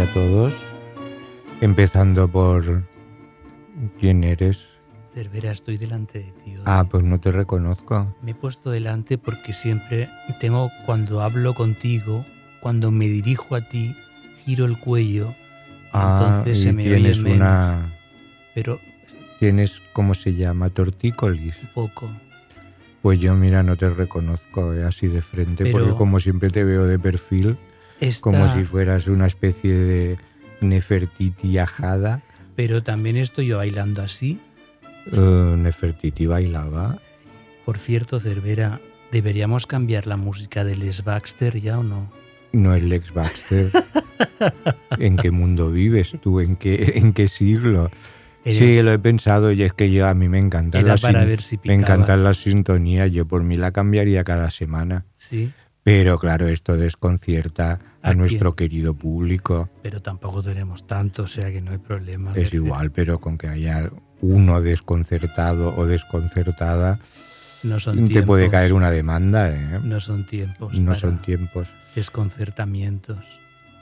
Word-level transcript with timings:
Y 0.00 0.02
a 0.02 0.12
todos. 0.14 0.54
Empezando 1.60 2.26
por 2.28 2.84
quién 3.98 4.24
eres. 4.24 4.64
Cervera, 5.12 5.50
estoy 5.50 5.76
delante 5.76 6.20
de 6.20 6.32
ti. 6.42 6.56
hoy. 6.56 6.62
Ah, 6.64 6.86
pues 6.90 7.04
no 7.04 7.20
te 7.20 7.30
reconozco. 7.32 8.14
Me 8.22 8.30
he 8.30 8.34
puesto 8.34 8.70
delante 8.70 9.18
porque 9.18 9.52
siempre 9.52 10.08
tengo, 10.40 10.70
cuando 10.86 11.20
hablo 11.20 11.52
contigo, 11.52 12.24
cuando 12.60 12.90
me 12.90 13.08
dirijo 13.08 13.56
a 13.56 13.60
ti, 13.60 13.94
giro 14.44 14.64
el 14.64 14.78
cuello, 14.78 15.34
Ah, 15.92 16.16
entonces 16.30 16.62
se 16.62 16.72
me 16.72 16.84
oye 16.84 16.94
tienes 16.94 17.18
menos. 17.20 17.36
una, 17.38 17.78
Pero 18.54 18.80
tienes 19.40 19.82
cómo 19.92 20.14
se 20.14 20.34
llama 20.34 20.70
tortícolis. 20.70 21.56
un 21.62 21.68
poco. 21.74 22.08
Pues 23.02 23.18
yo 23.18 23.34
mira 23.34 23.62
no 23.62 23.76
te 23.76 23.90
reconozco 23.90 24.72
eh, 24.72 24.84
así 24.84 25.08
de 25.08 25.20
frente 25.20 25.64
Pero- 25.64 25.78
porque 25.78 25.94
como 25.98 26.20
siempre 26.20 26.48
te 26.50 26.62
veo 26.64 26.86
de 26.86 26.98
perfil, 26.98 27.58
Esta- 28.00 28.22
como 28.22 28.52
si 28.54 28.64
fueras 28.64 29.06
una 29.06 29.26
especie 29.26 29.74
de 29.74 30.18
Nefertiti 30.60 31.58
ajada. 31.58 32.20
Pero 32.56 32.82
también 32.82 33.16
estoy 33.16 33.46
yo 33.48 33.58
bailando 33.58 34.02
así. 34.02 34.38
Eh, 35.12 35.54
Nefertiti 35.56 36.26
bailaba. 36.26 36.98
Por 37.64 37.78
cierto, 37.78 38.20
Cervera, 38.20 38.80
¿deberíamos 39.12 39.66
cambiar 39.66 40.06
la 40.06 40.16
música 40.16 40.64
de 40.64 40.76
Les 40.76 41.04
Baxter 41.04 41.60
ya 41.60 41.78
o 41.78 41.82
no? 41.82 42.10
No 42.52 42.74
es 42.74 42.82
Lex 42.82 43.12
Baxter. 43.14 43.70
¿En 44.98 45.16
qué 45.16 45.30
mundo 45.30 45.70
vives 45.70 46.12
tú? 46.20 46.40
¿En 46.40 46.56
qué, 46.56 46.94
en 46.96 47.12
qué 47.12 47.28
siglo? 47.28 47.90
Sí, 48.44 48.50
Eres- 48.52 48.84
lo 48.84 48.92
he 48.92 48.98
pensado 48.98 49.52
y 49.52 49.62
es 49.62 49.72
que 49.74 49.90
yo 49.92 50.06
a 50.08 50.14
mí 50.14 50.28
me 50.28 50.38
encantan 50.38 50.86
las 50.86 51.00
si 51.00 51.58
me 51.64 51.74
encantan 51.74 52.24
las 52.24 52.38
sintonías. 52.38 53.10
Yo 53.12 53.26
por 53.26 53.42
mí 53.42 53.56
la 53.56 53.70
cambiaría 53.70 54.24
cada 54.24 54.50
semana. 54.50 55.04
Sí, 55.14 55.52
Pero 55.82 56.18
claro, 56.18 56.46
esto 56.48 56.76
desconcierta 56.76 57.80
a 58.02 58.10
¿A 58.10 58.14
nuestro 58.14 58.54
querido 58.54 58.94
público. 58.94 59.68
pero 59.82 60.00
tampoco 60.00 60.42
tenemos 60.42 60.86
tanto, 60.86 61.24
o 61.24 61.26
sea 61.26 61.50
que 61.50 61.60
no 61.60 61.70
hay 61.72 61.78
problema. 61.78 62.32
Es 62.34 62.52
igual, 62.54 62.90
pero 62.90 63.18
con 63.18 63.36
que 63.38 63.48
haya 63.48 63.90
uno 64.22 64.60
desconcertado 64.60 65.74
o 65.76 65.86
desconcertada, 65.86 66.98
No 67.62 67.78
son 67.80 67.96
te 67.96 68.04
tiempos. 68.06 68.26
puede 68.26 68.48
caer 68.50 68.72
una 68.72 68.90
demanda. 68.90 69.50
¿eh? 69.50 69.80
No 69.84 70.00
son 70.00 70.24
tiempos. 70.26 70.78
No 70.78 70.94
son 70.94 71.20
tiempos. 71.22 71.68
Desconcertamientos. 71.94 73.18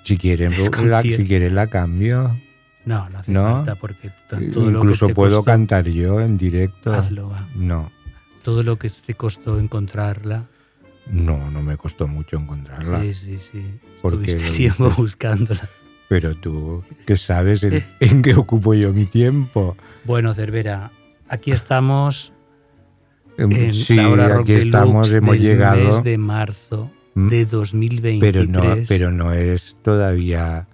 Si 0.04 0.16
quieren, 0.16 0.52
la, 0.86 1.02
si 1.02 1.16
quieren 1.26 1.54
la 1.54 1.66
cambio. 1.66 2.38
No, 2.84 3.08
no 3.10 3.18
hace 3.18 3.30
¿No? 3.32 3.42
falta 3.42 3.74
porque 3.74 4.10
todo 4.52 4.70
lo 4.70 4.78
Incluso 4.78 5.06
que 5.06 5.12
te 5.12 5.14
puedo 5.16 5.36
costó, 5.38 5.44
cantar 5.44 5.86
yo 5.88 6.20
en 6.20 6.38
directo. 6.38 6.92
Hazlo, 6.94 7.28
va. 7.28 7.46
No, 7.54 7.90
Todo 8.42 8.62
lo 8.62 8.78
que 8.78 8.88
te 8.90 9.14
costó 9.14 9.58
encontrarla. 9.58 10.46
No, 11.10 11.50
no 11.50 11.62
me 11.62 11.76
costó 11.76 12.06
mucho 12.08 12.36
encontrarla. 12.36 13.00
Sí, 13.02 13.14
sí, 13.14 13.38
sí. 13.38 13.64
Porque 14.02 14.30
Estuviste 14.32 14.62
dices. 14.62 14.96
buscándola. 14.96 15.68
Pero 16.08 16.34
tú, 16.36 16.82
¿qué 17.06 17.16
sabes 17.16 17.62
en, 17.62 17.84
en 18.00 18.22
qué 18.22 18.34
ocupo 18.34 18.74
yo 18.74 18.92
mi 18.92 19.04
tiempo? 19.04 19.76
Bueno, 20.04 20.32
Cervera, 20.34 20.90
aquí 21.28 21.50
estamos 21.52 22.32
Em, 23.36 23.52
en 23.52 23.74
sí, 23.74 23.94
la 23.94 24.08
hora 24.08 24.28
rock 24.28 24.40
aquí 24.40 24.52
estamos, 24.54 25.14
hemos 25.14 25.32
del 25.32 25.40
llegado. 25.42 25.84
mes 25.84 26.02
de 26.02 26.18
marzo 26.18 26.90
Mm, 27.14 27.28
de 27.28 27.46
2023. 27.46 28.20
pero 28.32 28.46
no, 28.46 28.76
pero 28.88 29.10
no 29.12 29.32
es 29.32 29.76
todavía 29.82 30.66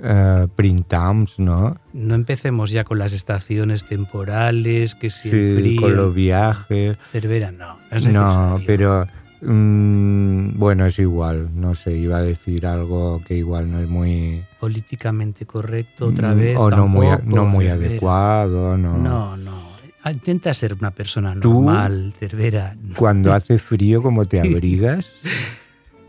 eh, 0.00 0.46
print 0.54 0.86
times, 0.88 1.38
¿no? 1.38 1.76
No 1.92 2.14
empecemos 2.14 2.70
ya 2.70 2.84
con 2.84 2.98
las 2.98 3.12
estaciones 3.12 3.84
temporales, 3.84 4.94
que 4.94 5.10
si 5.10 5.28
el 5.30 5.34
Sí, 5.56 5.60
frío. 5.60 5.80
con 5.80 5.96
los 5.96 6.14
viajes. 6.14 6.96
Cervera, 7.10 7.50
no, 7.52 7.78
no 7.90 7.96
es 7.96 8.04
No, 8.06 8.60
pero 8.66 9.06
mm, 9.40 10.58
bueno, 10.58 10.86
es 10.86 10.98
igual. 10.98 11.48
No 11.54 11.74
sé, 11.74 11.96
iba 11.96 12.18
a 12.18 12.22
decir 12.22 12.66
algo 12.66 13.22
que 13.26 13.34
igual 13.36 13.70
no 13.70 13.78
es 13.80 13.88
muy 13.88 14.44
Políticamente 14.60 15.46
correcto, 15.46 16.06
otra 16.06 16.34
mm, 16.34 16.38
vez. 16.38 16.56
o 16.58 16.70
no 16.70 16.88
muy, 16.88 17.06
no 17.24 17.44
muy 17.46 17.68
adecuado, 17.68 18.76
no. 18.76 18.96
No, 18.98 19.36
no. 19.36 19.68
Ah, 20.02 20.12
Intenta 20.12 20.54
ser 20.54 20.74
una 20.74 20.90
persona 20.92 21.34
Tú- 21.38 21.54
normal, 21.54 22.14
Cervera. 22.16 22.76
Cuando 22.96 23.32
hace 23.32 23.58
frío, 23.58 24.00
¿cómo 24.02 24.24
te 24.26 24.40
abrigas? 24.40 25.12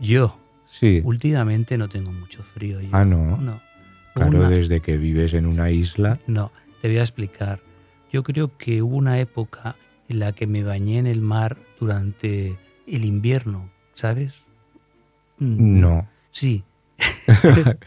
Yo, 0.00 0.36
Sí. 0.70 1.00
últimamente 1.04 1.76
no 1.76 1.88
tengo 1.88 2.12
mucho 2.12 2.42
frío. 2.42 2.80
yo. 2.80 2.88
Ah, 2.92 3.04
no. 3.04 3.36
No. 3.36 3.60
Claro, 4.14 4.38
Una- 4.38 4.48
desde 4.50 4.80
que 4.80 4.96
vives 4.96 5.34
en 5.34 5.46
una 5.46 5.70
isla. 5.70 6.18
no, 6.26 6.50
te 6.80 6.88
voy 6.88 6.98
a 6.98 7.02
explicar. 7.02 7.60
Yo 8.12 8.22
creo 8.22 8.56
que 8.56 8.82
hubo 8.82 8.96
una 8.96 9.20
época 9.20 9.76
en 10.08 10.18
la 10.18 10.32
que 10.32 10.46
me 10.48 10.64
bañé 10.64 10.98
en 10.98 11.06
el 11.06 11.20
mar 11.20 11.56
durante 11.78 12.56
el 12.96 13.04
invierno, 13.04 13.70
¿sabes? 13.94 14.40
Mm, 15.38 15.80
No. 15.80 16.08
Sí. 16.32 16.64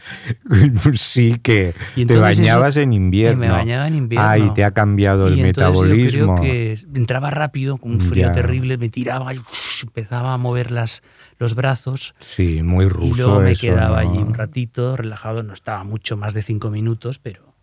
sí 0.94 1.38
que 1.42 1.72
Y 1.96 2.04
te 2.06 2.16
bañabas 2.16 2.76
en 2.76 2.92
Y 2.92 2.96
invierno. 2.96 3.40
me 3.40 3.48
bañaba 3.50 3.86
en 3.86 3.94
invierno. 3.94 4.28
Ah, 4.28 4.38
y 4.38 4.50
te 4.54 4.64
ha 4.64 4.72
cambiado 4.72 5.28
el 5.28 5.38
Y 5.38 5.42
metabolismo. 5.42 6.10
Yo 6.10 6.34
creo 6.34 6.40
que 6.42 6.78
entraba 6.94 7.30
rápido, 7.30 7.76
con 7.78 7.92
un 7.92 8.00
frío 8.00 8.26
Ya. 8.26 8.32
terrible, 8.32 8.76
me 8.78 8.88
tiraba 8.88 9.32
y 9.34 9.38
uff, 9.38 9.82
empezaba 9.84 10.34
a 10.34 10.38
mover 10.38 10.70
las, 10.70 11.02
los 11.38 11.54
brazos 11.54 12.14
Sí, 12.20 12.62
muy 12.62 12.88
ruso. 12.88 13.06
y 13.06 13.14
luego 13.18 13.40
me 13.40 13.52
eso, 13.52 13.60
quedaba 13.60 14.02
¿no? 14.02 14.10
allí 14.10 14.18
un 14.22 14.34
ratito 14.34 14.96
relajado, 14.96 15.42
no 15.42 15.52
estaba 15.52 15.84
mucho 15.84 16.16
más 16.16 16.34
de 16.34 16.42
cinco 16.42 16.70
minutos, 16.70 17.18
pero... 17.18 17.54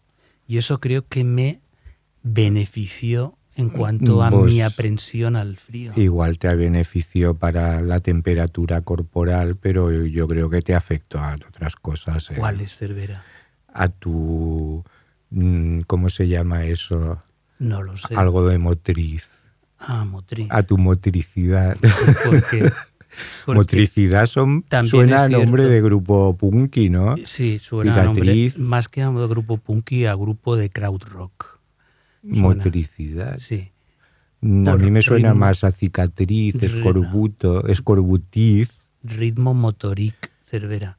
Y 0.48 0.58
eso 0.58 0.80
creo 0.80 1.06
que 1.08 1.24
me 1.24 1.62
benefició 2.24 3.38
en 3.56 3.70
cuanto 3.70 4.24
a 4.24 4.32
mi 4.32 4.62
aprensión 4.62 5.36
al 5.36 5.58
frío. 5.58 5.94
Igual 5.96 6.38
te 6.40 6.54
benefició 6.56 7.34
para 7.36 7.82
la 7.82 8.00
temperatura 8.00 8.82
corporal, 8.82 9.56
pero 9.56 9.92
yo 9.92 10.28
creo 10.28 10.50
que 10.50 10.62
te 10.62 10.74
afectó 10.74 11.20
a 11.20 11.36
otras 11.36 11.76
cosas. 11.76 12.32
¿eh? 12.32 12.36
¿Cuál 12.38 12.62
es 12.62 12.76
Cervera? 12.78 13.24
A 13.74 13.90
tu. 13.90 14.84
mm, 15.30 15.82
¿Cómo 15.82 16.10
se 16.10 16.28
llama 16.28 16.66
eso? 16.66 17.22
No 17.60 17.84
lo 17.84 17.96
sé. 17.98 18.16
Algo 18.16 18.48
de 18.48 18.58
motriz. 18.58 19.30
Ah, 19.80 20.06
motriz. 20.06 20.48
A 20.50 20.64
tu 20.64 20.78
motricidad. 20.78 21.76
Porque, 22.26 22.72
porque- 23.46 23.60
Motricidad 23.60 24.28
son, 24.28 24.64
suena 24.90 25.24
a 25.24 25.30
nombre 25.30 25.66
de 25.66 25.82
grupo 25.82 26.36
punky, 26.38 26.90
¿no? 26.90 27.16
Sí, 27.26 27.60
suena 27.60 28.00
a 28.02 28.06
nombre, 28.06 28.34
Cicatriz. 28.34 28.58
más 28.58 28.88
que 28.88 29.02
a 29.02 29.10
grupo 29.10 29.58
punky, 29.58 30.06
a 30.06 30.16
grupo 30.16 30.56
de 30.56 30.70
crowd 30.70 31.04
rock. 31.04 31.51
Suena. 32.22 32.42
Motricidad. 32.42 33.40
Sí. 33.40 33.72
Mm, 34.42 34.68
A 34.68 34.72
Por 34.72 34.82
mí 34.82 34.92
me 34.92 35.02
suena 35.02 35.30
ritmo. 35.30 35.40
más 35.46 35.64
a 35.64 35.72
cicatriz, 35.72 36.62
escorbuto, 36.62 37.68
escorbutiz. 37.68 38.70
ritmo 39.04 39.54
motoric 39.54 40.32
Cervera. 40.50 40.98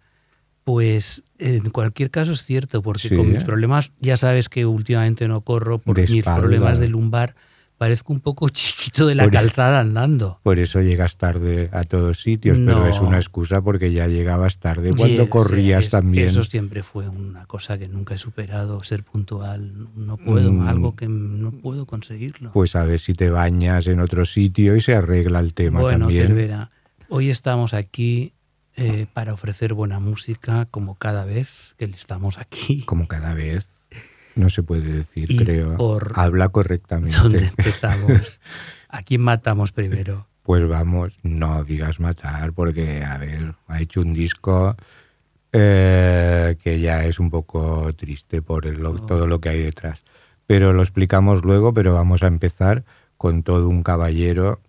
Pues 0.65 1.25
en 1.39 1.71
cualquier 1.71 2.11
caso 2.11 2.33
es 2.33 2.45
cierto, 2.45 2.83
porque 2.83 3.09
Sí. 3.09 3.17
con 3.17 3.33
mis 3.33 3.43
problemas, 3.45 3.91
ya 4.01 4.17
sabes 4.17 4.49
que 4.49 4.65
últimamente 4.65 5.27
no 5.27 5.41
corro 5.41 5.79
por 5.79 5.97
De 5.97 6.03
mis 6.03 6.11
espalda. 6.19 6.41
problemas 6.41 6.79
de 6.79 6.89
lumbar, 6.89 7.35
parezco 7.83 8.13
un 8.13 8.21
poco 8.21 8.49
chiquito 8.61 9.09
de 9.09 9.17
la 9.17 9.25
Por- 9.25 9.33
calzada 9.33 9.81
andando. 9.81 10.39
Por 10.45 10.61
eso 10.61 10.81
llegas 10.81 11.17
tarde 11.17 11.69
a 11.73 11.83
todos 11.83 12.23
sitios, 12.23 12.57
pero 12.65 12.87
es 12.87 13.01
una 13.01 13.17
excusa 13.17 13.61
porque 13.61 13.93
ya 13.93 14.07
llegabas 14.07 14.59
tarde 14.59 14.91
cuando 14.97 15.25
Sí, 15.25 15.29
corrías 15.29 15.91
también. 15.91 16.29
Eso 16.29 16.45
siempre 16.45 16.85
fue 16.85 17.09
una 17.09 17.45
cosa 17.47 17.79
que 17.79 17.89
nunca 17.89 18.15
he 18.15 18.19
superado, 18.19 18.85
ser 18.85 19.03
puntual. 19.03 19.73
No 19.97 20.17
puedo, 20.17 20.53
Mm. 20.53 20.69
algo 20.69 20.95
que 20.95 21.09
no 21.09 21.51
puedo 21.51 21.87
conseguirlo. 21.87 22.53
Pues 22.53 22.77
a 22.77 22.85
ver 22.85 23.01
si 23.01 23.15
te 23.15 23.31
bañas 23.31 23.89
en 23.89 23.99
otro 23.99 24.25
sitio 24.25 24.77
y 24.77 24.81
se 24.81 24.95
arregla 24.95 25.41
el 25.41 25.53
tema 25.55 25.81
bueno, 25.81 26.07
también. 26.07 26.29
Cervera, 26.29 26.71
hoy 27.09 27.31
estamos 27.31 27.75
aquí 27.75 28.33
eh, 28.77 29.07
para 29.13 29.35
ofrecer 29.35 29.75
buena 29.75 29.99
música, 30.01 30.67
como 30.71 30.95
cada 30.95 31.25
vez 31.25 31.75
que 31.79 31.87
estamos 31.87 32.39
aquí. 32.39 32.83
Como 32.85 33.09
cada 33.09 33.35
vez. 33.35 33.67
No 34.35 34.49
se 34.51 34.63
puede 34.63 34.93
decir, 34.93 35.31
Y 35.31 35.37
creo. 35.37 35.77
por- 35.77 36.13
Habla 36.15 36.49
correctamente. 36.49 37.17
¿Dónde 37.19 37.39
empezamos? 37.59 38.41
¿A 38.89 39.03
quién 39.03 39.21
matamos 39.23 39.73
primero? 39.73 40.27
Pues 40.43 40.67
vamos, 40.69 41.13
no 41.23 41.63
digas 41.65 42.01
matar, 42.01 42.53
porque, 42.53 43.05
a 43.05 43.17
ver, 43.19 43.55
ha 43.69 43.81
hecho 43.81 44.01
un 44.01 44.13
disco 44.13 44.75
eh, 45.53 46.57
que 46.63 46.81
ya 46.81 47.05
es 47.05 47.19
un 47.21 47.31
poco 47.31 47.93
triste 47.95 48.41
por 48.43 48.67
el- 48.67 48.85
Oh. 48.85 48.95
todo 48.95 49.27
lo 49.27 49.41
que 49.41 49.51
hay 49.51 49.63
detrás. 49.63 50.01
Pero 50.47 50.73
lo 50.73 50.83
explicamos 50.83 51.45
luego, 51.45 51.73
pero 51.75 51.95
vamos 51.95 52.23
a 52.23 52.27
empezar 52.27 52.85
con 53.17 53.43
todo 53.43 53.69
un 53.69 53.83
caballero 53.83 54.61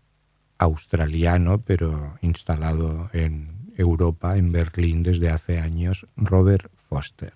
australiano, 0.60 1.60
pero 1.60 2.14
instalado 2.22 3.10
en 3.14 3.72
Europa, 3.78 4.38
en 4.38 4.52
Berlín 4.52 5.02
desde 5.04 5.30
hace 5.32 5.60
años, 5.60 6.06
Robert 6.16 6.70
Foster. 6.90 7.34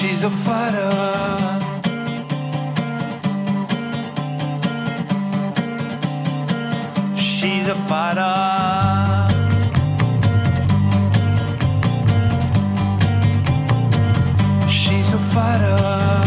She's 0.00 0.24
a 0.24 0.30
fighter. 0.30 0.90
She's 7.14 7.68
a 7.68 7.74
fighter. 7.74 8.32
She's 14.70 15.12
a 15.12 15.18
fighter. 15.18 16.19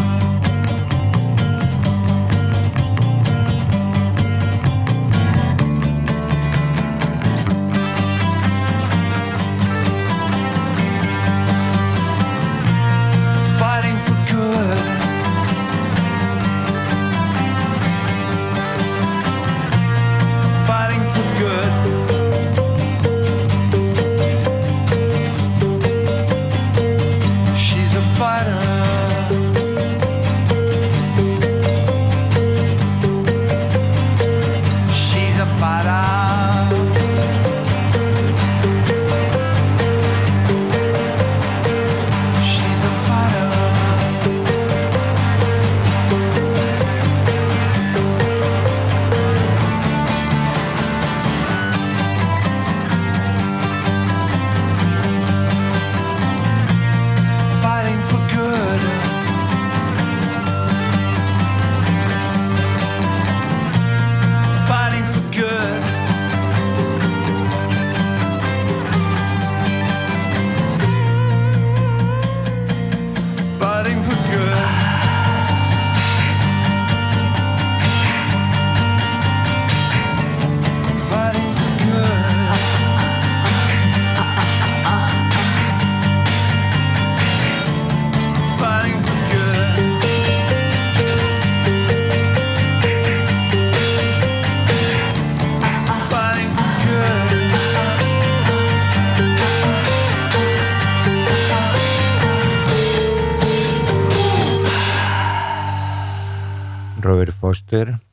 Good. 14.54 14.93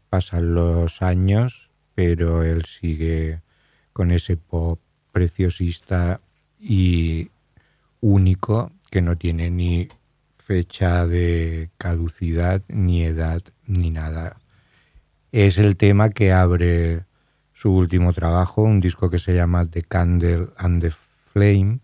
Pasan 0.08 0.54
los 0.54 1.02
años, 1.02 1.70
pero 1.94 2.42
él 2.42 2.64
sigue 2.64 3.40
con 3.92 4.10
ese 4.10 4.36
pop 4.36 4.80
preciosista 5.12 6.20
y 6.58 7.30
único 8.00 8.72
que 8.90 9.02
no 9.02 9.16
tiene 9.16 9.50
ni 9.50 9.88
fecha 10.38 11.06
de 11.06 11.68
caducidad, 11.76 12.62
ni 12.68 13.04
edad, 13.04 13.42
ni 13.66 13.90
nada. 13.90 14.36
Es 15.30 15.58
el 15.58 15.76
tema 15.76 16.08
que 16.10 16.32
abre 16.32 17.04
su 17.52 17.70
último 17.72 18.14
trabajo, 18.14 18.62
un 18.62 18.80
disco 18.80 19.10
que 19.10 19.18
se 19.18 19.34
llama 19.34 19.66
The 19.66 19.82
Candle 19.82 20.48
and 20.56 20.80
the 20.80 20.92
Flame 21.32 21.80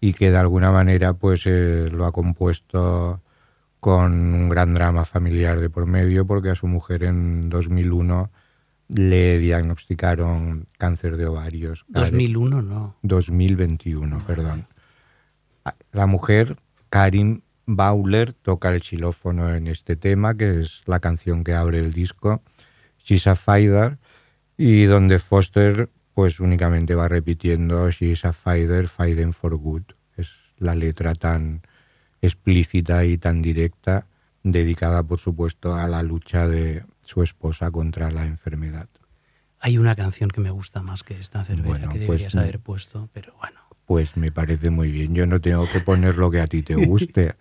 y 0.00 0.14
que 0.14 0.30
de 0.30 0.38
alguna 0.38 0.72
manera 0.72 1.12
pues 1.12 1.42
eh, 1.44 1.88
lo 1.92 2.06
ha 2.06 2.12
compuesto 2.12 3.20
con 3.84 4.32
un 4.32 4.48
gran 4.48 4.72
drama 4.72 5.04
familiar 5.04 5.60
de 5.60 5.68
por 5.68 5.84
medio 5.84 6.26
porque 6.26 6.48
a 6.48 6.54
su 6.54 6.66
mujer 6.66 7.02
en 7.02 7.50
2001 7.50 8.30
le 8.88 9.38
diagnosticaron 9.38 10.66
cáncer 10.78 11.18
de 11.18 11.26
ovarios. 11.26 11.84
2001 11.88 12.62
no. 12.62 12.96
2021, 13.02 14.24
perdón. 14.26 14.68
La 15.92 16.06
mujer, 16.06 16.56
Karin 16.88 17.42
Bauler, 17.66 18.32
toca 18.32 18.74
el 18.74 18.80
xilófono 18.80 19.54
en 19.54 19.66
este 19.66 19.96
tema, 19.96 20.34
que 20.34 20.62
es 20.62 20.80
la 20.86 21.00
canción 21.00 21.44
que 21.44 21.52
abre 21.52 21.78
el 21.78 21.92
disco, 21.92 22.40
She's 23.04 23.26
a 23.26 23.34
Fighter, 23.34 23.98
y 24.56 24.84
donde 24.84 25.18
Foster 25.18 25.90
pues 26.14 26.40
únicamente 26.40 26.94
va 26.94 27.08
repitiendo 27.08 27.90
She's 27.90 28.24
a 28.24 28.32
Fighter, 28.32 28.88
Fighting 28.88 29.34
for 29.34 29.54
Good. 29.56 29.82
Es 30.16 30.30
la 30.56 30.74
letra 30.74 31.14
tan 31.14 31.60
explícita 32.24 33.04
y 33.04 33.18
tan 33.18 33.42
directa, 33.42 34.06
dedicada 34.42 35.02
por 35.02 35.18
supuesto 35.20 35.74
a 35.74 35.86
la 35.88 36.02
lucha 36.02 36.48
de 36.48 36.84
su 37.04 37.22
esposa 37.22 37.70
contra 37.70 38.10
la 38.10 38.26
enfermedad. 38.26 38.88
Hay 39.60 39.78
una 39.78 39.94
canción 39.94 40.28
que 40.30 40.40
me 40.40 40.50
gusta 40.50 40.82
más 40.82 41.02
que 41.02 41.18
esta 41.18 41.42
cerveza 41.44 41.68
Bueno, 41.68 41.86
que 41.88 41.98
pues 42.00 42.00
deberías 42.20 42.34
haber 42.36 42.60
puesto, 42.60 43.08
pero 43.12 43.34
bueno. 43.38 43.60
Pues 43.86 44.16
me 44.16 44.30
parece 44.32 44.70
muy 44.70 44.90
bien. 44.90 45.14
Yo 45.14 45.26
no 45.26 45.40
tengo 45.40 45.66
que 45.70 45.80
poner 45.80 46.16
lo 46.16 46.30
que 46.30 46.40
a 46.40 46.46
ti 46.46 46.62
te 46.62 46.74
guste. 46.86 47.34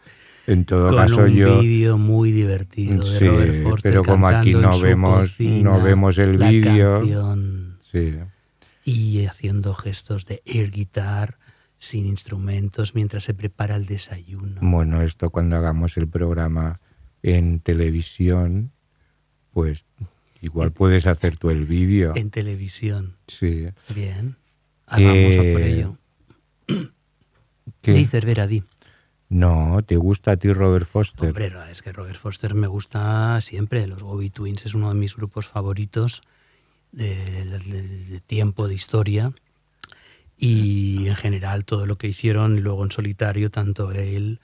En 0.48 0.66
todo 0.66 0.90
Con 0.90 0.98
caso, 0.98 1.22
un 1.24 1.34
yo. 1.34 1.62
vídeo 1.62 1.98
muy 1.98 2.32
divertido 2.34 3.10
de 3.10 3.20
Sí, 3.20 3.26
Robert 3.28 3.64
Forster 3.64 3.92
pero 3.92 4.04
como 4.04 4.28
aquí 4.28 4.54
no 4.54 4.78
vemos- 4.80 5.22
cocina 5.32 5.70
no 5.70 5.82
vemos 5.82 6.18
el 6.18 6.38
vídeo. 6.38 7.02
Sí. 7.92 8.16
y 8.84 9.26
haciendo 9.26 9.74
gestos 9.74 10.26
de 10.26 10.42
air 10.46 10.72
guitar 10.72 11.38
sin 11.84 12.06
instrumentos 12.06 12.96
mientras 12.96 13.26
se 13.26 13.34
prepara 13.34 13.76
el 13.76 13.86
desayuno. 13.86 14.62
Bueno, 14.62 15.02
esto 15.02 15.30
cuando 15.30 15.58
hagamos 15.58 15.98
el 15.98 16.08
programa 16.08 16.80
en 17.22 17.60
televisión, 17.60 18.72
pues 19.52 19.84
igual 20.42 20.72
puedes 20.72 21.06
hacer 21.08 21.36
tú 21.38 21.50
el 21.50 21.66
vídeo. 21.66 22.14
En 22.16 22.30
televisión. 22.30 23.16
Sí. 23.28 23.68
Bien. 23.94 24.38
Vamos 24.88 25.04
a 25.10 25.42
por 25.54 25.62
Eh, 25.62 25.74
ello. 25.74 25.98
¿Qué? 27.82 27.92
Di, 27.94 28.06
Cervera, 28.06 28.48
di. 28.48 28.64
No, 29.30 29.82
¿te 29.86 29.98
gusta 29.98 30.32
a 30.32 30.38
ti 30.38 30.52
Robert 30.54 30.88
Foster? 30.88 31.30
Hombre, 31.30 31.52
es 31.72 31.82
que 31.82 31.92
Robert 31.92 32.18
Foster 32.18 32.54
me 32.54 32.68
gusta 32.68 33.40
siempre. 33.42 33.88
Los 33.88 34.04
Bobby 34.04 34.30
Twins 34.30 34.66
es 34.66 34.74
uno 34.74 34.90
de 34.90 34.96
mis 34.96 35.16
grupos 35.16 35.48
favoritos 35.48 36.22
de, 36.92 37.16
de- 37.60 38.06
de 38.06 38.20
tiempo, 38.22 38.68
de 38.68 38.76
historia. 38.76 39.34
Y 40.44 41.08
en 41.08 41.16
general 41.16 41.66
todo 41.66 41.86
lo 41.86 41.98
que 41.98 42.08
hicieron, 42.08 42.62
luego 42.62 42.84
en 42.84 42.92
solitario, 42.92 43.50
tanto 43.52 43.92
él 43.92 44.40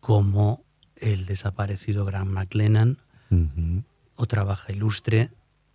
como 0.00 0.64
el 0.96 1.26
desaparecido 1.26 2.04
Grant 2.04 2.30
McLennan, 2.30 2.98
Ujú. 3.30 3.82
otra 4.16 4.44
baja 4.44 4.72
ilustre, 4.72 5.30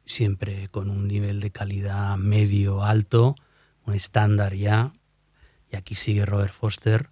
siempre 0.05 0.69
con 0.69 0.89
un 0.89 1.07
nivel 1.07 1.39
de 1.39 1.51
calidad 1.51 2.17
medio 2.17 2.83
alto, 2.83 3.35
un 3.85 3.93
estándar 3.95 4.53
ya. 4.55 4.93
Y 5.71 5.75
aquí 5.75 5.93
sigue 5.95 6.25
Robert 6.25 6.53
Foster, 6.53 7.09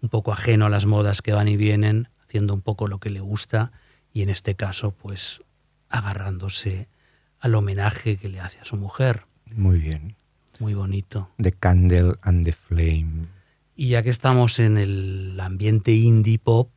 un 0.00 0.08
poco 0.08 0.32
ajeno 0.32 0.66
a 0.66 0.70
las 0.70 0.86
modas 0.86 1.22
que 1.22 1.32
van 1.32 1.48
y 1.48 1.56
vienen, 1.56 2.08
haciendo 2.24 2.54
un 2.54 2.62
poco 2.62 2.88
lo 2.88 2.98
que 2.98 3.10
le 3.10 3.20
gusta 3.20 3.70
y 4.12 4.22
en 4.22 4.30
este 4.30 4.54
caso 4.56 4.92
pues 4.92 5.42
agarrándose 5.88 6.88
al 7.40 7.54
homenaje 7.54 8.16
que 8.16 8.28
le 8.28 8.40
hace 8.40 8.58
a 8.58 8.64
su 8.64 8.76
mujer. 8.76 9.26
Muy 9.54 9.78
bien. 9.78 10.16
Muy 10.58 10.74
bonito. 10.74 11.30
The 11.38 11.52
Candle 11.52 12.14
and 12.22 12.44
the 12.44 12.52
Flame. 12.52 13.26
Y 13.76 13.88
ya 13.88 14.02
que 14.02 14.10
estamos 14.10 14.58
en 14.58 14.78
el 14.78 15.38
ambiente 15.40 15.92
indie 15.92 16.38
pop, 16.38 16.70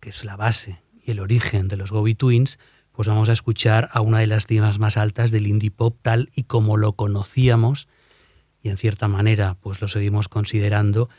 que 0.00 0.10
es 0.10 0.24
la 0.24 0.36
base 0.36 0.80
y 1.04 1.10
el 1.10 1.20
origen 1.20 1.68
de 1.68 1.76
los 1.76 1.90
Gobi 1.90 2.14
Twins, 2.14 2.58
pues 2.92 3.08
vamos 3.08 3.28
a 3.28 3.32
escuchar 3.32 3.88
a 3.92 4.00
una 4.00 4.20
de 4.20 4.28
las 4.28 4.46
cimas 4.46 4.78
más 4.78 4.96
altas 4.96 5.32
del 5.32 5.48
indie 5.48 5.72
pop 5.72 5.96
tal 6.00 6.30
y 6.34 6.44
como 6.44 6.76
lo 6.76 6.92
conocíamos 6.92 7.88
y 8.62 8.70
en 8.70 8.78
cierta 8.78 9.08
manera 9.08 9.56
pues 9.60 9.80
lo 9.80 9.88
seguimos 9.88 10.28
considerando, 10.28 11.10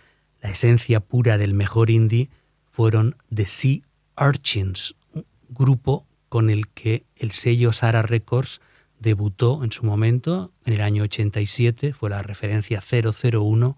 la 0.42 0.50
esencia 0.50 1.00
pura 1.00 1.38
del 1.38 1.54
mejor 1.54 1.90
indie 1.90 2.30
fueron 2.72 3.18
The 3.34 3.46
Sea 3.46 3.82
Urchins, 4.20 4.96
un 5.14 5.26
grupo 5.50 6.08
con 6.28 6.50
el 6.50 6.68
que 6.70 7.06
el 7.16 7.32
sello 7.32 7.72
Sara 7.72 8.02
Records 8.02 8.62
debutó 9.06 9.64
en 9.64 9.72
su 9.72 9.86
momento, 9.86 10.52
en 10.66 10.74
el 10.74 10.82
año 10.82 11.04
87, 11.04 11.94
fue 11.94 12.10
la 12.10 12.24
referencia 12.24 12.82
001, 12.82 13.78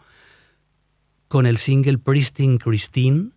con 1.28 1.46
el 1.46 1.58
single 1.58 1.98
Pristine 1.98 2.58
Christine, 2.58 3.32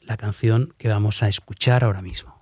la 0.00 0.16
canción 0.16 0.72
que 0.78 0.88
vamos 0.88 1.22
a 1.22 1.28
escuchar 1.28 1.84
ahora 1.84 2.00
mismo. 2.00 2.34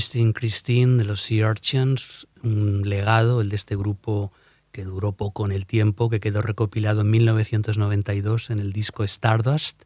Pristine 0.00 0.32
Christine 0.32 0.96
de 0.96 1.04
los 1.04 1.20
Sea 1.20 1.50
Urchins, 1.50 2.26
un 2.42 2.88
legado, 2.88 3.42
el 3.42 3.50
de 3.50 3.56
este 3.56 3.76
grupo 3.76 4.32
que 4.72 4.82
duró 4.82 5.12
poco 5.12 5.44
en 5.44 5.52
el 5.52 5.66
tiempo, 5.66 6.08
que 6.08 6.20
quedó 6.20 6.40
recopilado 6.40 7.02
en 7.02 7.10
1992 7.10 8.48
en 8.48 8.60
el 8.60 8.72
disco 8.72 9.04
Stardust, 9.04 9.82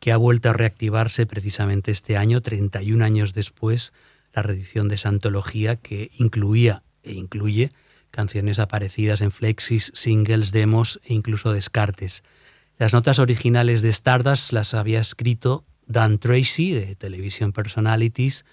que 0.00 0.12
ha 0.12 0.18
vuelto 0.18 0.50
a 0.50 0.52
reactivarse 0.52 1.24
precisamente 1.24 1.92
este 1.92 2.18
año, 2.18 2.42
31 2.42 3.02
años 3.02 3.32
después, 3.32 3.94
la 4.34 4.42
reedición 4.42 4.88
de 4.88 4.96
esa 4.96 5.08
antología 5.08 5.76
que 5.76 6.10
incluía 6.18 6.82
e 7.02 7.14
incluye 7.14 7.72
canciones 8.10 8.58
aparecidas 8.58 9.22
en 9.22 9.30
flexis, 9.30 9.92
singles, 9.94 10.52
demos 10.52 11.00
e 11.04 11.14
incluso 11.14 11.54
descartes. 11.54 12.22
Las 12.76 12.92
notas 12.92 13.18
originales 13.18 13.80
de 13.80 13.88
Stardust 13.88 14.52
las 14.52 14.74
había 14.74 15.00
escrito 15.00 15.64
Dan 15.86 16.18
Tracy 16.18 16.72
de 16.72 16.96
Television 16.96 17.52
Personalities, 17.52 18.44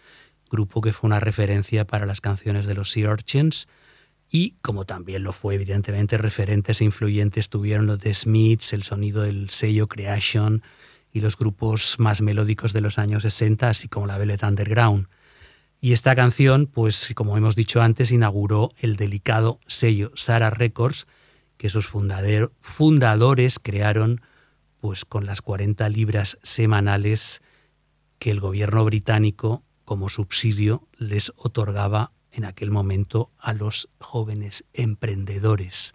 grupo 0.50 0.82
que 0.82 0.94
fue 0.94 1.08
una 1.08 1.20
referencia 1.20 1.86
para 1.86 2.06
las 2.06 2.22
canciones 2.22 2.66
de 2.66 2.76
los 2.76 2.92
Sea 2.92 3.12
Urchins, 3.12 3.68
y 4.30 4.56
como 4.62 4.86
también 4.86 5.24
lo 5.24 5.32
fue, 5.34 5.56
evidentemente, 5.56 6.18
referentes 6.18 6.82
e 6.82 6.86
influyentes 6.86 7.50
tuvieron 7.50 7.86
los 7.86 8.00
The 8.00 8.14
Smiths, 8.14 8.74
el 8.74 8.84
sonido 8.84 9.22
del 9.22 9.50
sello 9.50 9.88
Creation 9.88 10.64
y 11.12 11.20
los 11.20 11.38
grupos 11.38 11.96
más 12.00 12.22
melódicos 12.22 12.74
de 12.74 12.82
los 12.82 12.98
años 12.98 13.24
60, 13.24 13.70
así 13.70 13.88
como 13.88 14.08
la 14.08 14.18
Velvet 14.18 14.44
Underground. 14.44 15.08
Y 15.80 15.94
esta 15.94 16.16
canción, 16.16 16.66
pues 16.66 17.14
como 17.16 17.38
hemos 17.38 17.56
dicho 17.56 17.82
antes, 17.82 18.12
inauguró 18.12 18.72
el 18.80 18.96
delicado 18.96 19.60
sello 19.68 20.12
Sarah 20.16 20.50
Records, 20.50 21.06
que 21.58 21.70
sus 21.70 21.88
fundador- 21.88 22.52
fundadores 22.62 23.60
crearon 23.60 24.22
pues 24.82 25.06
con 25.06 25.26
las 25.26 25.42
40 25.42 25.88
libras 25.90 26.38
semanales 26.44 27.42
que 28.20 28.32
el 28.32 28.40
gobierno 28.40 28.84
británico 28.86 29.64
como 29.86 30.10
subsidio 30.10 30.88
les 30.98 31.32
otorgaba 31.38 32.12
en 32.32 32.44
aquel 32.46 32.70
momento 32.72 33.32
a 33.40 33.54
los 33.54 33.88
jóvenes 34.00 34.66
emprendedores. 34.74 35.94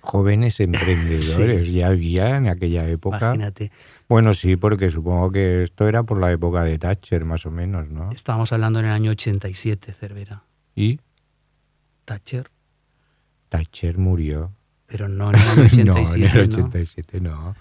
Jóvenes 0.00 0.58
emprendedores, 0.60 1.72
ya 1.72 1.88
había 1.88 2.36
en 2.36 2.48
aquella 2.48 2.88
época. 2.88 3.18
Imagínate, 3.18 3.70
Bueno, 4.08 4.34
sí, 4.34 4.56
porque 4.56 4.90
supongo 4.90 5.30
que 5.32 5.64
esto 5.64 5.86
era 5.88 6.02
por 6.02 6.18
la 6.20 6.32
época 6.32 6.62
de 6.64 6.78
Thatcher, 6.78 7.24
más 7.24 7.44
o 7.46 7.50
menos, 7.50 7.88
¿no? 7.88 8.10
estábamos 8.12 8.52
hablando 8.52 8.78
en 8.80 8.86
el 8.86 8.92
año 8.92 9.10
87, 9.12 9.92
Cervera. 9.92 10.42
Y 10.74 11.00
Thatcher, 12.04 12.50
Thatcher 13.48 13.98
murió. 13.98 14.52
pero 14.86 15.08
no 15.08 15.30
en 15.30 15.36
el 15.36 15.48
año 15.48 15.62
87, 15.64 15.84
no, 15.84 16.14
en 16.14 16.22
el 16.24 16.50
¿no? 16.50 16.56
87 16.56 17.20
no. 17.20 17.56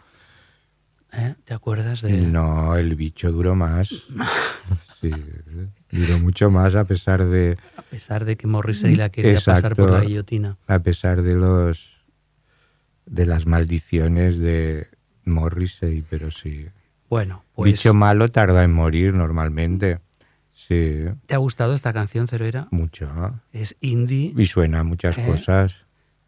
¿Eh? 1.13 1.35
¿Te 1.45 1.53
acuerdas 1.53 2.01
de...? 2.01 2.11
No, 2.11 2.75
el 2.75 2.95
bicho 2.95 3.31
duró 3.31 3.55
más. 3.55 3.89
Sí, 5.13 5.67
duró 5.91 6.19
mucho 6.19 6.49
más 6.49 6.75
a 6.75 6.85
pesar 6.85 7.25
de 7.25 7.57
A 7.77 7.81
pesar 7.83 8.25
de 8.25 8.35
que 8.37 8.47
Morrissey 8.47 8.95
la 8.95 9.09
quería 9.09 9.39
pasar 9.39 9.75
por 9.75 9.91
la 9.91 10.01
guillotina. 10.01 10.57
a 10.67 10.79
pesar 10.79 11.21
de 11.21 11.35
los 11.35 11.79
de 13.05 13.25
las 13.25 13.45
maldiciones 13.45 14.39
de 14.39 14.87
Morrissey, 15.25 16.03
pero 16.09 16.31
sí. 16.31 16.67
Bueno, 17.09 17.43
pues... 17.53 17.71
Bicho 17.71 17.93
malo 17.93 18.31
tarda 18.31 18.63
en 18.63 18.73
morir 18.73 19.13
normalmente. 19.13 19.99
Sí, 20.53 21.03
¿Te 21.27 21.35
ha 21.35 21.37
gustado 21.37 21.73
esta 21.73 21.93
canción, 21.93 22.27
Cervera? 22.27 22.67
mucho. 22.71 23.07
Es 23.51 23.75
indie, 23.81 24.33
Y 24.35 24.45
suena 24.47 24.79
a 24.79 24.83
muchas 24.83 25.17
¿Eh? 25.17 25.25
cosas. 25.27 25.84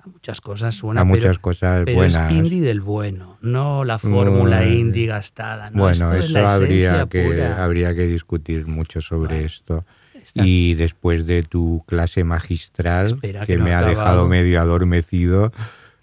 A 0.08 0.12
muchas 0.14 0.42
cosas 0.42 0.76
suena, 0.76 1.02
a 1.02 1.04
pero- 1.04 1.16
muchas 1.16 1.40
cosas 1.40 1.82
pero 1.86 1.98
buenas. 1.98 2.32
es 2.32 2.38
indie 2.38 2.62
del 2.62 2.82
bueno, 2.82 3.38
no 3.42 3.84
la 3.84 3.98
fórmula 4.00 4.66
indie 4.66 5.08
gastada. 5.08 5.70
No, 5.72 5.84
bueno, 5.84 5.92
esto 6.14 6.14
es 6.16 6.26
eso 6.26 6.34
la 6.34 6.54
habría 6.56 7.06
que, 7.08 7.24
pura. 7.26 7.64
habría 7.64 7.94
que 7.96 8.08
discutir 8.08 8.68
mucho 8.68 9.02
sobre 9.02 9.36
Bueno, 9.36 9.46
esto. 9.46 9.86
Está- 10.16 10.44
Y 10.46 10.74
después 10.74 11.26
de 11.28 11.44
tu 11.44 11.84
clase 11.88 12.24
magistral, 12.24 13.06
Espera, 13.08 13.42
que, 13.42 13.54
que 13.54 13.58
no 13.58 13.64
me 13.66 13.74
ha 13.74 13.82
dejado 13.84 14.28
medio 14.28 14.60
adormecido, 14.60 15.54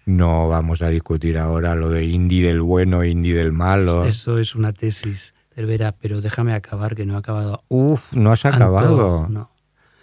no 0.07 0.49
vamos 0.49 0.83
a 0.83 0.89
discutir 0.89 1.39
ahora 1.39 1.75
lo 1.75 1.89
de 1.91 2.05
indie 2.05 2.47
del 2.47 2.61
bueno, 2.63 3.05
indie 3.05 3.35
del 3.35 3.53
malo. 3.53 4.05
Eso 4.05 4.39
es 4.39 4.55
una 4.55 4.73
tesis, 4.73 5.35
Cervera, 5.55 5.93
pero 5.93 6.21
déjame 6.21 6.53
acabar, 6.55 6.95
que 6.95 7.07
no 7.07 7.15
he 7.15 7.19
acabado. 7.19 7.63
Uf, 7.69 8.13
no 8.13 8.33
has 8.33 8.45
Anto, 8.45 8.57
acabado. 8.57 9.27
No. 9.29 9.51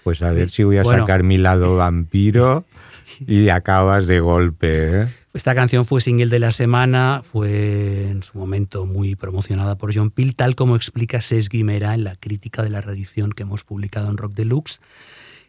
Pues 0.03 0.21
a 0.23 0.31
ver 0.31 0.49
si 0.49 0.63
voy 0.63 0.77
a 0.77 0.83
Bueno. 0.83 1.03
sacar 1.03 1.23
mi 1.23 1.37
lado 1.37 1.75
vampiro 1.75 2.65
y 3.19 3.49
acabas 3.49 4.07
de 4.07 4.19
golpe. 4.19 5.01
¿eh? 5.01 5.07
Esta 5.33 5.55
canción 5.55 5.85
fue 5.85 6.01
single 6.01 6.27
de 6.27 6.39
la 6.39 6.51
semana, 6.51 7.21
fue 7.23 8.09
en 8.09 8.23
su 8.23 8.37
momento 8.37 8.85
muy 8.85 9.15
promocionada 9.15 9.77
por 9.77 9.95
John 9.95 10.11
Peel, 10.11 10.35
tal 10.35 10.55
como 10.55 10.75
explica 10.75 11.21
Ses 11.21 11.49
Guimera 11.49 11.93
en 11.93 12.03
la 12.03 12.15
crítica 12.15 12.63
de 12.63 12.69
la 12.69 12.81
reedición 12.81 13.31
que 13.31 13.43
hemos 13.43 13.63
publicado 13.63 14.09
en 14.09 14.17
Rock 14.17 14.33
Deluxe. 14.33 14.81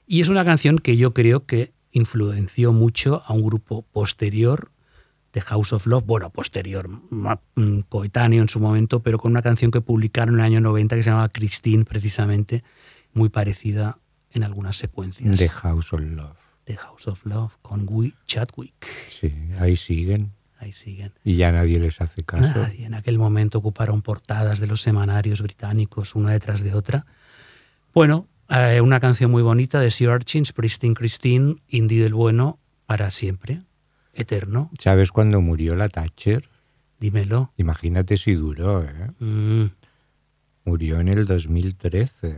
Y 0.06 0.20
es 0.20 0.28
una 0.28 0.44
canción 0.44 0.78
que 0.78 0.96
yo 0.96 1.12
creo 1.12 1.46
que 1.46 1.72
influenció 1.92 2.72
mucho 2.72 3.22
a 3.26 3.32
un 3.32 3.42
grupo 3.42 3.82
posterior 3.92 4.70
de 5.32 5.40
House 5.40 5.72
of 5.72 5.86
Love, 5.86 6.04
bueno, 6.04 6.30
posterior, 6.30 6.88
mm, 6.88 7.80
coetáneo 7.88 8.42
en 8.42 8.48
su 8.48 8.60
momento, 8.60 9.00
pero 9.00 9.18
con 9.18 9.32
una 9.32 9.42
canción 9.42 9.70
que 9.70 9.80
publicaron 9.80 10.34
en 10.34 10.40
el 10.40 10.46
año 10.46 10.60
90 10.60 10.96
que 10.96 11.02
se 11.02 11.10
llamaba 11.10 11.28
Christine, 11.28 11.84
precisamente, 11.84 12.62
muy 13.14 13.30
parecida 13.30 13.98
en 14.30 14.44
algunas 14.44 14.76
secuencias 14.76 15.38
The 15.38 15.48
House 15.48 15.92
of 15.92 16.00
Love. 16.00 16.41
De 16.72 16.78
House 16.78 17.06
of 17.08 17.24
Love 17.26 17.54
con 17.62 17.84
Guy 17.86 18.14
Chadwick. 18.26 18.86
Sí, 19.10 19.32
ahí 19.60 19.76
siguen 19.76 20.32
Ahí 20.58 20.72
siguen. 20.72 21.12
y 21.24 21.36
ya 21.36 21.52
nadie 21.52 21.78
les 21.78 22.00
hace 22.00 22.22
caso. 22.22 22.42
Nadie 22.60 22.86
en 22.86 22.94
aquel 22.94 23.18
momento 23.18 23.58
ocuparon 23.58 24.00
portadas 24.00 24.58
de 24.60 24.66
los 24.66 24.80
semanarios 24.80 25.42
británicos 25.42 26.14
una 26.14 26.30
detrás 26.30 26.62
de 26.62 26.72
otra. 26.74 27.04
Bueno, 27.92 28.26
eh, 28.48 28.80
una 28.80 29.00
canción 29.00 29.30
muy 29.30 29.42
bonita 29.42 29.80
de 29.80 29.90
Sea 29.90 30.14
Urchins, 30.14 30.52
Pristine 30.52 30.94
Christine, 30.94 31.56
indie 31.68 32.02
del 32.02 32.14
bueno, 32.14 32.58
para 32.86 33.10
siempre, 33.10 33.62
eterno. 34.14 34.70
¿Sabes 34.80 35.10
cuándo 35.10 35.40
murió 35.40 35.74
la 35.74 35.88
Thatcher? 35.88 36.48
Dímelo. 37.00 37.52
Imagínate 37.56 38.16
si 38.16 38.34
duró, 38.34 38.84
¿eh? 38.84 39.10
Mm, 39.18 39.64
Murió 40.64 41.00
en 41.00 41.08
el 41.08 41.26
2013. 41.26 42.28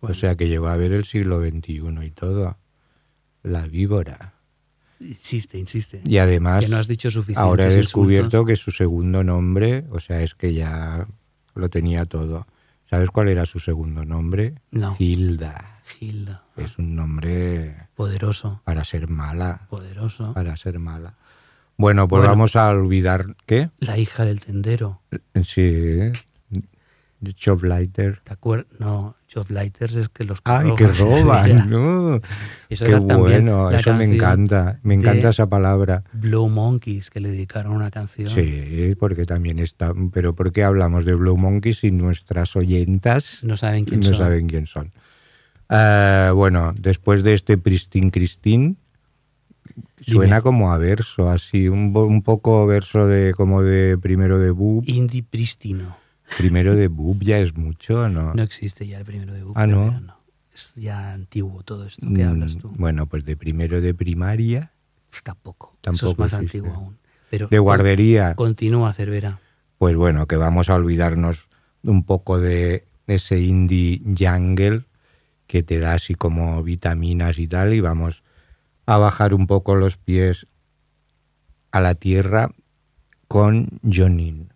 O 0.00 0.06
Bueno. 0.06 0.14
sea 0.14 0.36
que 0.36 0.46
llegó 0.48 0.68
a 0.68 0.76
ver 0.76 0.92
el 0.92 1.04
siglo 1.04 1.40
XXI 1.40 1.82
y 2.06 2.10
todo. 2.10 2.56
La 3.42 3.66
víbora. 3.66 4.34
insiste, 5.00 5.58
insiste. 5.58 6.00
Y 6.04 6.18
además, 6.18 6.64
que 6.64 6.70
no 6.70 6.76
has 6.76 6.86
dicho 6.86 7.10
suficiente. 7.10 7.40
ahora 7.40 7.66
he 7.66 7.74
descubierto 7.74 8.44
que 8.44 8.56
su 8.56 8.70
segundo 8.70 9.24
nombre, 9.24 9.84
o 9.90 9.98
sea, 10.00 10.22
es 10.22 10.34
que 10.34 10.54
ya 10.54 11.06
lo 11.54 11.68
tenía 11.68 12.04
todo. 12.06 12.46
¿Sabes 12.88 13.10
cuál 13.10 13.28
era 13.28 13.46
su 13.46 13.58
segundo 13.58 14.04
nombre? 14.04 14.54
No. 14.70 14.94
Hilda. 14.98 15.80
Gilda. 15.98 16.44
Es 16.56 16.78
un 16.78 16.94
nombre 16.94 17.74
Poderoso, 17.96 18.60
para 18.64 18.84
ser 18.84 19.08
mala. 19.08 19.66
poderoso. 19.68 20.32
Para 20.34 20.56
ser 20.56 20.78
mala. 20.78 21.14
Bueno, 21.76 22.06
pues 22.06 22.20
Bueno. 22.20 22.32
vamos 22.32 22.54
a 22.54 22.68
olvidar. 22.68 23.34
¿Qué? 23.46 23.70
La 23.80 23.98
hija 23.98 24.24
del 24.24 24.40
tendero. 24.40 25.00
Sí. 25.44 26.12
Choplighter. 27.30 28.20
¿Te 28.24 28.32
acuerdas? 28.32 28.66
No, 28.80 29.14
Job 29.32 29.48
Lighters 29.50 29.94
es 29.94 30.08
que 30.08 30.24
los 30.24 30.40
Ay, 30.44 30.74
que 30.74 30.86
roban, 30.88 31.70
¿no? 31.70 32.16
Eso 32.68 32.84
Qué 32.84 32.90
era 32.90 33.06
también 33.06 33.44
bueno, 33.46 33.70
eso 33.70 33.94
me 33.94 34.04
encanta. 34.04 34.80
Me 34.82 34.94
encanta 34.94 35.30
esa 35.30 35.46
palabra. 35.48 36.02
Blue 36.12 36.48
Monkeys, 36.48 37.10
que 37.10 37.20
le 37.20 37.30
dedicaron 37.30 37.72
una 37.72 37.90
canción. 37.90 38.28
Sí, 38.28 38.94
porque 38.98 39.24
también 39.24 39.58
está. 39.60 39.92
Pero 40.12 40.34
¿por 40.34 40.52
qué 40.52 40.64
hablamos 40.64 41.04
de 41.04 41.14
Blue 41.14 41.36
Monkeys 41.36 41.78
si 41.78 41.90
nuestras 41.92 42.56
oyentas 42.56 43.40
No 43.42 43.56
saben 43.56 43.84
quién 43.84 44.00
no 44.00 44.08
son. 44.08 44.18
saben 44.18 44.48
quién 44.48 44.66
son? 44.66 44.92
Eh, 45.70 46.30
bueno, 46.34 46.74
después 46.76 47.22
de 47.24 47.32
este 47.34 47.56
Pristin 47.56 48.10
Christine, 48.10 48.74
suena 50.02 50.36
Dime. 50.36 50.42
como 50.42 50.72
a 50.72 50.78
verso, 50.78 51.30
así, 51.30 51.68
un, 51.68 52.22
poco 52.22 52.66
verso 52.66 53.06
de 53.06 53.32
como 53.32 53.62
de 53.62 53.96
primero 53.96 54.38
de 54.38 54.50
Boob. 54.50 54.84
Indie 54.86 55.22
Pristino. 55.22 56.01
Primero 56.38 56.74
de 56.76 56.88
Boob 56.88 57.20
ya 57.22 57.38
es 57.38 57.56
mucho, 57.56 58.08
¿no? 58.08 58.34
No 58.34 58.42
existe 58.42 58.86
ya 58.86 58.98
el 58.98 59.04
primero 59.04 59.32
de 59.32 59.42
Book. 59.42 59.54
Ah, 59.56 59.66
¿no? 59.66 60.16
Es 60.54 60.74
ya 60.74 61.12
antiguo 61.12 61.62
todo 61.62 61.86
esto 61.86 62.06
que 62.14 62.24
hablas 62.24 62.58
tú. 62.58 62.68
Mm, 62.68 62.74
Bueno, 62.78 63.06
pues 63.06 63.24
de 63.24 63.36
primero 63.36 63.80
de 63.80 63.94
primaria, 63.94 64.72
Pues 65.10 65.22
tampoco. 65.22 65.76
Eso 65.82 65.90
es 65.92 66.00
Tampoco 66.00 66.22
más 66.22 66.32
existe. 66.34 66.58
antiguo 66.58 66.74
aún. 66.76 66.98
Pero 67.30 67.48
de 67.48 67.58
guardería. 67.58 68.34
Continúa, 68.34 68.92
Cervera. 68.92 69.38
Pues 69.78 69.96
bueno, 69.96 70.26
que 70.26 70.36
vamos 70.36 70.68
a 70.68 70.74
olvidarnos 70.74 71.48
un 71.82 72.04
poco 72.04 72.38
de 72.38 72.86
ese 73.06 73.40
indie 73.40 74.00
jungle 74.18 74.84
que 75.46 75.62
te 75.62 75.78
da 75.78 75.94
así 75.94 76.14
como 76.14 76.62
vitaminas 76.62 77.38
y 77.38 77.46
tal 77.48 77.74
y 77.74 77.80
vamos 77.80 78.22
a 78.86 78.96
bajar 78.98 79.34
un 79.34 79.46
poco 79.46 79.74
los 79.74 79.96
pies 79.96 80.46
a 81.72 81.80
la 81.80 81.94
tierra 81.94 82.50
con 83.28 83.68
Jonin. 83.82 84.51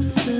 você. 0.00 0.39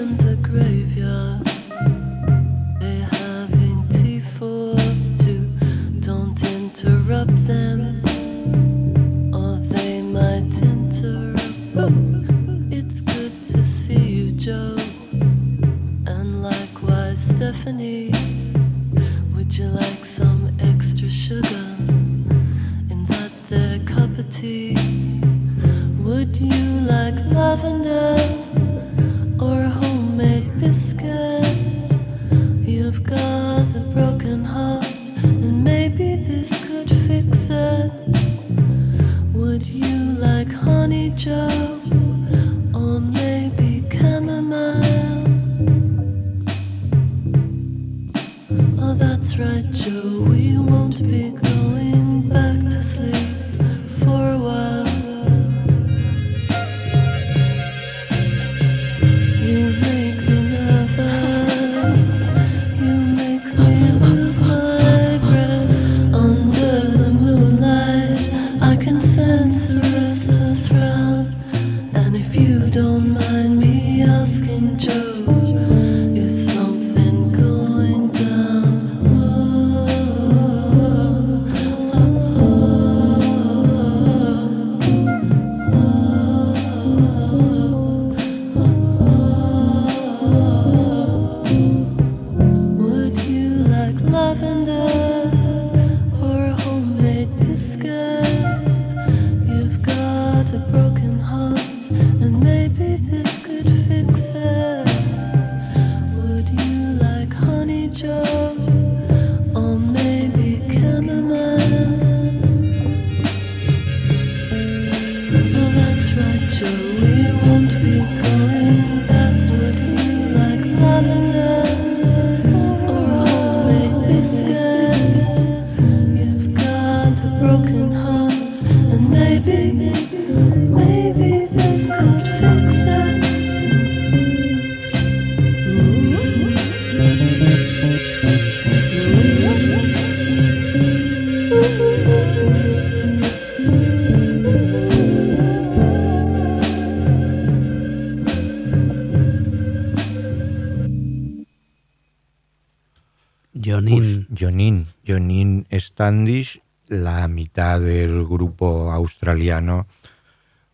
La 156.87 157.29
mitad 157.29 157.79
del 157.79 158.25
grupo 158.25 158.91
australiano 158.91 159.87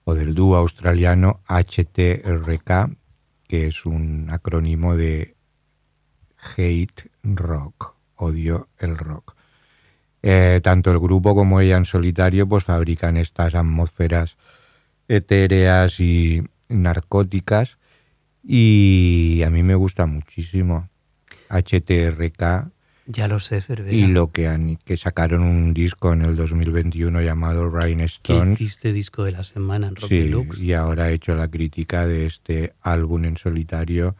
o 0.05 0.15
del 0.15 0.37
dúo 0.37 0.55
australiano 0.55 1.41
HTRK, 1.49 2.97
que 3.49 3.67
es 3.67 3.87
un 3.87 4.29
acrónimo 4.31 4.95
de 4.95 5.35
Hate 6.39 7.11
Rock, 7.25 7.97
odio 8.15 8.69
el 8.79 8.97
rock. 8.97 9.35
Eh, 10.23 10.61
tanto 10.62 10.93
el 10.93 11.01
grupo 11.01 11.35
como 11.35 11.61
ella 11.61 11.77
en 11.77 11.87
solitario 11.87 12.47
pues 12.47 12.62
fabrican 12.62 13.17
estas 13.17 13.57
atmósferas 13.57 14.37
etéreas 15.09 15.99
y 15.99 16.45
narcóticas 16.69 17.79
y 18.45 19.43
a 19.45 19.51
mí 19.51 19.65
me 19.65 19.75
gusta 19.75 20.07
muchísimo 20.07 20.89
HTRK 21.49 22.76
ya 23.07 23.29
lo 23.29 23.40
sé, 23.40 23.61
Cervera. 23.61 23.95
y 23.95 24.07
lo 24.07 24.33
que 24.33 24.49
han 24.49 24.77
que 24.77 24.97
sacaron 24.97 25.42
un 25.42 25.73
disco 25.73 26.12
en 26.12 26.23
el 26.23 26.37
2021 26.37 27.21
llamado 27.23 27.71
Rhinestone 27.71 28.55
hiciste 28.55 28.92
disco 28.92 29.25
de 29.25 29.33
la 29.33 29.45
semana 29.45 29.88
en 29.88 29.97
Rock 29.97 30.09
sí, 30.09 30.19
Deluxe. 30.21 30.61
y 30.61 30.73
ahora 30.73 31.11
he 31.11 31.14
hecho 31.14 31.35
la 31.35 31.49
crítica 31.49 32.07
de 32.07 32.27
este 32.27 32.75
álbum 32.83 33.25
en 33.25 33.37
solitario 33.37 34.16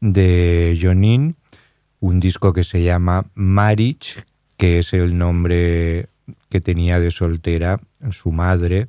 de 0.00 0.78
Jonin 0.80 1.36
un 2.00 2.20
disco 2.20 2.52
que 2.52 2.64
se 2.64 2.82
llama 2.82 3.26
Marriage 3.34 4.24
que 4.56 4.80
es 4.80 4.92
el 4.92 5.16
nombre 5.16 6.08
que 6.48 6.60
tenía 6.60 6.98
de 7.00 7.10
soltera 7.10 7.80
su 8.10 8.32
madre 8.32 8.88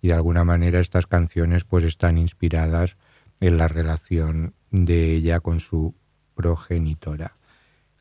y 0.00 0.08
de 0.08 0.14
alguna 0.14 0.44
manera 0.44 0.80
estas 0.80 1.06
canciones 1.06 1.64
pues 1.64 1.84
están 1.84 2.18
inspiradas 2.18 2.96
en 3.40 3.58
la 3.58 3.68
relación 3.68 4.54
de 4.70 5.14
ella 5.14 5.40
con 5.40 5.60
su 5.60 5.94
progenitora. 6.34 7.36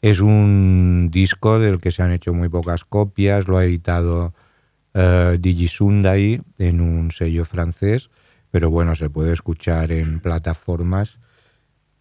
Es 0.02 0.20
un 0.20 1.10
disco 1.12 1.60
del 1.60 1.80
que 1.80 1.92
se 1.92 2.02
han 2.02 2.12
hecho 2.12 2.34
muy 2.34 2.50
pocas 2.50 2.86
copias, 2.86 3.48
lo 3.48 3.58
ha 3.58 3.66
editado 3.66 4.34
eh, 4.94 5.38
Digisundai 5.40 6.42
en 6.58 6.82
un 6.82 7.12
sello 7.12 7.46
francés, 7.46 8.10
pero 8.50 8.72
bueno, 8.72 8.96
se 8.96 9.10
puede 9.10 9.34
escuchar 9.34 9.92
en 9.92 10.20
plataformas 10.20 11.18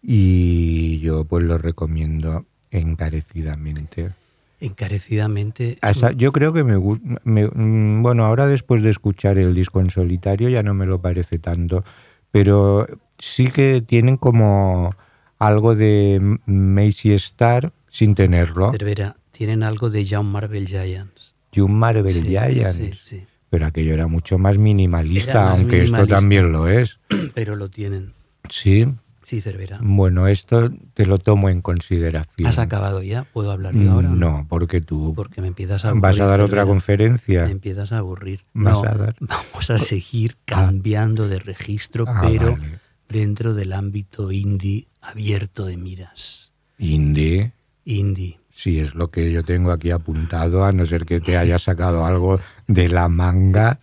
y 0.01 0.99
yo 0.99 1.25
pues 1.25 1.43
lo 1.43 1.59
recomiendo 1.59 2.45
encarecidamente. 2.71 4.11
Encarecidamente. 4.59 5.77
Yo 6.17 6.31
creo 6.31 6.53
que 6.53 6.63
me 6.63 6.75
gusta. 6.75 7.21
Bueno, 7.23 8.25
ahora 8.25 8.47
después 8.47 8.83
de 8.83 8.89
escuchar 8.89 9.37
el 9.37 9.53
disco 9.53 9.79
en 9.79 9.89
solitario 9.89 10.49
ya 10.49 10.63
no 10.63 10.73
me 10.73 10.85
lo 10.85 11.01
parece 11.01 11.39
tanto, 11.39 11.83
pero 12.31 12.87
sí 13.17 13.49
que 13.49 13.81
tienen 13.81 14.17
como 14.17 14.95
algo 15.39 15.75
de 15.75 16.37
Macy 16.45 17.13
Star 17.13 17.71
sin 17.91 18.15
tenerlo. 18.15 18.71
Cervera, 18.71 19.17
tienen 19.29 19.61
algo 19.61 19.89
de 19.91 20.03
Young 20.05 20.25
Marvel 20.25 20.67
Giants. 20.67 21.35
Y 21.51 21.59
un 21.59 21.77
Marvel 21.77 22.09
Sí, 22.09 22.23
Giants. 22.23 22.75
Sí, 22.75 22.91
sí. 22.97 23.23
Pero 23.49 23.65
aquello 23.65 23.93
era 23.93 24.07
mucho 24.07 24.37
más 24.37 24.57
minimalista, 24.57 25.45
más 25.45 25.59
aunque 25.59 25.83
esto 25.83 26.07
también 26.07 26.51
lo 26.53 26.67
es. 26.69 26.99
Pero 27.35 27.55
lo 27.57 27.69
tienen. 27.69 28.13
Sí. 28.49 28.85
Sí, 29.23 29.39
Cervera. 29.39 29.77
Bueno, 29.81 30.27
esto 30.27 30.71
te 30.93 31.05
lo 31.05 31.17
tomo 31.17 31.49
en 31.49 31.61
consideración. 31.61 32.47
¿Has 32.49 32.57
acabado 32.59 33.01
ya? 33.03 33.23
¿Puedo 33.25 33.51
hablar 33.51 33.73
yo 33.75 33.91
ahora? 33.91 34.09
No, 34.09 34.45
porque 34.49 34.81
tú 34.81 35.13
Porque 35.15 35.41
me 35.41 35.47
empiezas 35.47 35.85
a 35.85 35.89
aburrir. 35.89 36.01
vas 36.01 36.19
a 36.19 36.25
dar 36.25 36.39
otra 36.41 36.61
Cervera. 36.61 36.65
conferencia. 36.65 37.45
Me 37.45 37.51
empiezas 37.51 37.91
a 37.91 37.99
aburrir. 37.99 38.41
Vas 38.53 38.73
No, 38.73 38.83
a 38.83 38.93
dar- 38.95 39.15
Vamos 39.19 39.69
a 39.69 39.77
seguir 39.77 40.35
cambiando 40.45 41.27
de 41.29 41.39
registro, 41.39 42.05
Ah, 42.07 42.21
pero 42.25 42.53
vale. 42.53 42.79
dentro 43.09 43.53
del 43.53 43.73
ámbito 43.73 44.31
indie 44.31 44.87
abierto 45.01 45.65
de 45.65 45.77
miras. 45.77 46.51
Indie. 46.77 47.51
Indie. 47.85 48.41
Sí, 48.53 48.79
es 48.79 48.95
lo 48.95 49.09
que 49.09 49.31
yo 49.31 49.43
tengo 49.43 49.71
aquí 49.71 49.91
apuntado, 49.91 50.65
a 50.65 50.71
no 50.71 50.85
ser 50.85 51.05
que 51.05 51.19
te 51.19 51.37
haya 51.37 51.57
sacado 51.57 52.05
algo 52.05 52.39
de 52.67 52.89
la 52.89 53.07
manga. 53.07 53.79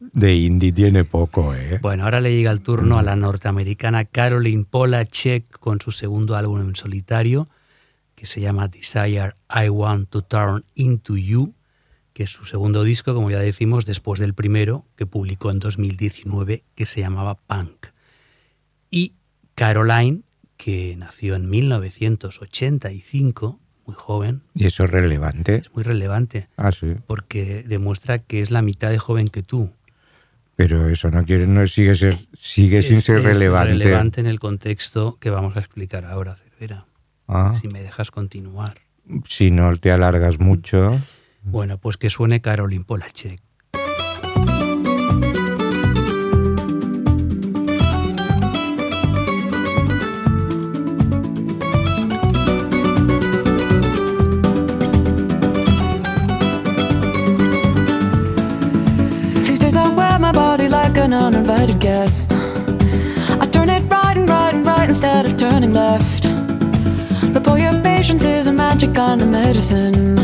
De 0.00 0.34
indie 0.34 0.72
tiene 0.72 1.04
poco, 1.04 1.54
¿eh? 1.54 1.78
Bueno, 1.80 2.04
ahora 2.04 2.20
le 2.20 2.34
llega 2.34 2.50
el 2.50 2.60
turno 2.60 2.98
a 2.98 3.02
la 3.02 3.14
norteamericana 3.14 4.04
Caroline 4.04 4.64
Polachek 4.64 5.58
con 5.58 5.80
su 5.80 5.92
segundo 5.92 6.34
álbum 6.34 6.60
en 6.60 6.76
solitario, 6.76 7.48
que 8.14 8.26
se 8.26 8.40
llama 8.40 8.68
Desire 8.68 9.34
I 9.48 9.68
Want 9.68 10.08
to 10.10 10.22
Turn 10.22 10.64
Into 10.74 11.16
You, 11.16 11.54
que 12.12 12.24
es 12.24 12.30
su 12.30 12.44
segundo 12.44 12.82
disco, 12.82 13.14
como 13.14 13.30
ya 13.30 13.38
decimos, 13.38 13.86
después 13.86 14.18
del 14.18 14.34
primero, 14.34 14.84
que 14.96 15.06
publicó 15.06 15.50
en 15.50 15.58
2019, 15.58 16.64
que 16.74 16.86
se 16.86 17.00
llamaba 17.00 17.36
Punk. 17.36 17.86
Y 18.90 19.14
Caroline, 19.54 20.22
que 20.62 20.94
nació 20.96 21.36
en 21.36 21.48
1985, 21.48 23.58
muy 23.86 23.94
joven, 23.96 24.42
Y 24.54 24.66
eso 24.66 24.84
es 24.84 24.90
relevante. 24.90 25.56
es 25.56 25.74
muy 25.74 25.82
relevante, 25.82 26.48
Ah, 26.56 26.72
sí. 26.72 26.94
porque 27.06 27.64
demuestra 27.66 28.18
que 28.18 28.40
es 28.40 28.50
la 28.50 28.62
mitad 28.62 28.90
de 28.90 28.98
joven 28.98 29.28
que 29.28 29.42
tú. 29.42 29.70
Pero 30.56 30.88
eso 30.88 31.10
no 31.10 31.24
quiere, 31.24 31.46
no 31.46 31.66
sigue, 31.66 31.94
ser- 31.94 32.18
sigue 32.38 32.82
sin 32.82 33.00
ser 33.00 33.18
es 33.18 33.24
relevante. 33.24 33.72
relevante 33.72 34.20
en 34.20 34.26
el 34.26 34.38
contexto 34.38 35.16
que 35.18 35.30
vamos 35.30 35.56
a 35.56 35.60
explicar 35.60 36.04
ahora, 36.04 36.34
Cervera. 36.34 36.84
Ah, 37.26 37.52
Si 37.54 37.68
me 37.68 37.82
dejas 37.82 38.10
continuar. 38.10 38.78
si 39.26 39.50
no 39.50 39.74
te 39.78 39.90
alargas 39.90 40.38
mucho. 40.38 41.00
Bueno, 41.42 41.78
pues 41.78 41.96
que 41.96 42.10
suene 42.10 42.42
Caroline 42.42 42.84
Polachek. 42.84 43.40
I 61.62 63.46
turn 63.52 63.68
it 63.68 63.82
right 63.90 64.16
and 64.16 64.26
right 64.26 64.54
and 64.54 64.66
right 64.66 64.88
instead 64.88 65.26
of 65.26 65.36
turning 65.36 65.74
left. 65.74 66.22
But 67.34 67.42
boy, 67.42 67.60
your 67.60 67.78
patience 67.82 68.24
is 68.24 68.46
a 68.46 68.52
magic 68.52 68.94
kind 68.94 69.20
of 69.20 69.28
medicine. 69.28 70.16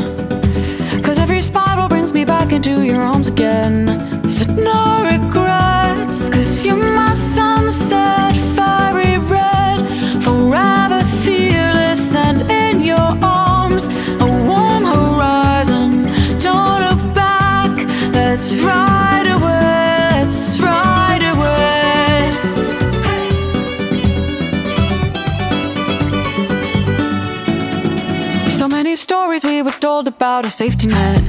Cause 1.03 1.19
every 1.19 1.43
spiral 1.43 1.89
brings 1.89 2.15
me 2.15 2.25
back 2.25 2.53
into 2.53 2.85
your 2.85 3.03
arms 3.03 3.29
again. 3.29 3.87
Said 4.31 4.57
no 4.57 5.05
regrets, 5.05 6.31
cause 6.31 6.65
you're 6.65 6.77
my 6.77 7.13
sunset, 7.13 8.35
fiery 8.57 9.19
red. 9.19 9.79
Forever 10.23 11.05
fearless 11.23 12.15
and 12.15 12.51
in 12.51 12.81
your 12.81 13.11
arms, 13.23 13.89
a 13.89 14.27
warm 14.49 14.85
horizon. 14.87 16.05
Don't 16.39 16.81
look 16.81 17.15
back, 17.15 17.71
let's 18.15 18.55
ride 18.55 19.16
a 30.47 30.51
safety 30.51 30.87
net. 30.87 31.21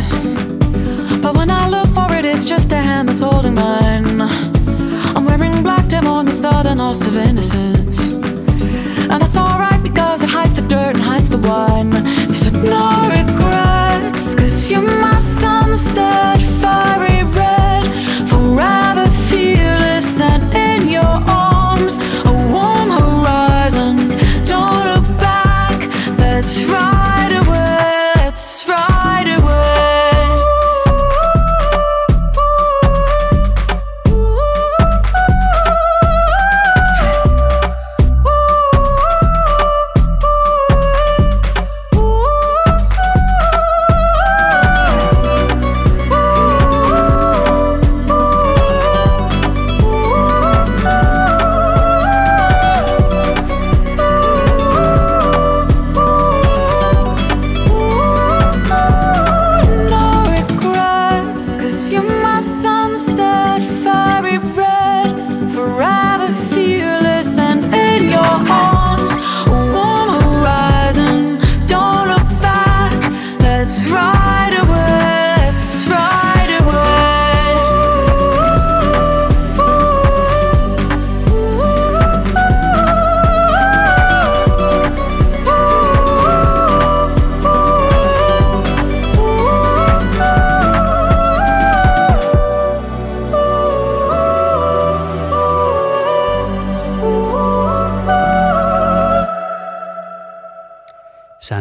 But 1.24 1.36
when 1.36 1.50
I 1.50 1.68
look 1.68 1.90
for 1.96 2.08
it, 2.14 2.24
it's 2.24 2.46
just 2.46 2.72
a 2.72 2.76
hand 2.76 3.10
that's 3.10 3.22
holding 3.22 3.56
mine. 3.56 4.22
I'm 5.16 5.26
wearing 5.26 5.64
black 5.64 5.88
dim 5.88 6.06
on 6.06 6.26
the 6.28 6.36
sudden 6.36 6.78
loss 6.78 7.08
of 7.08 7.16
innocence. 7.18 8.12
And 9.12 9.20
that's 9.22 9.36
alright 9.36 9.82
because 9.82 10.22
it 10.22 10.30
hides 10.30 10.54
the 10.54 10.62
dirt 10.62 10.96
and 10.98 11.04
hides 11.04 11.30
the 11.30 11.40
wine. 11.40 11.92
Said 12.32 12.54
no 12.54 12.90
regrets, 13.10 14.36
cause 14.36 14.70
you're 14.72 14.84
my 15.02 15.18
sunset, 15.20 16.37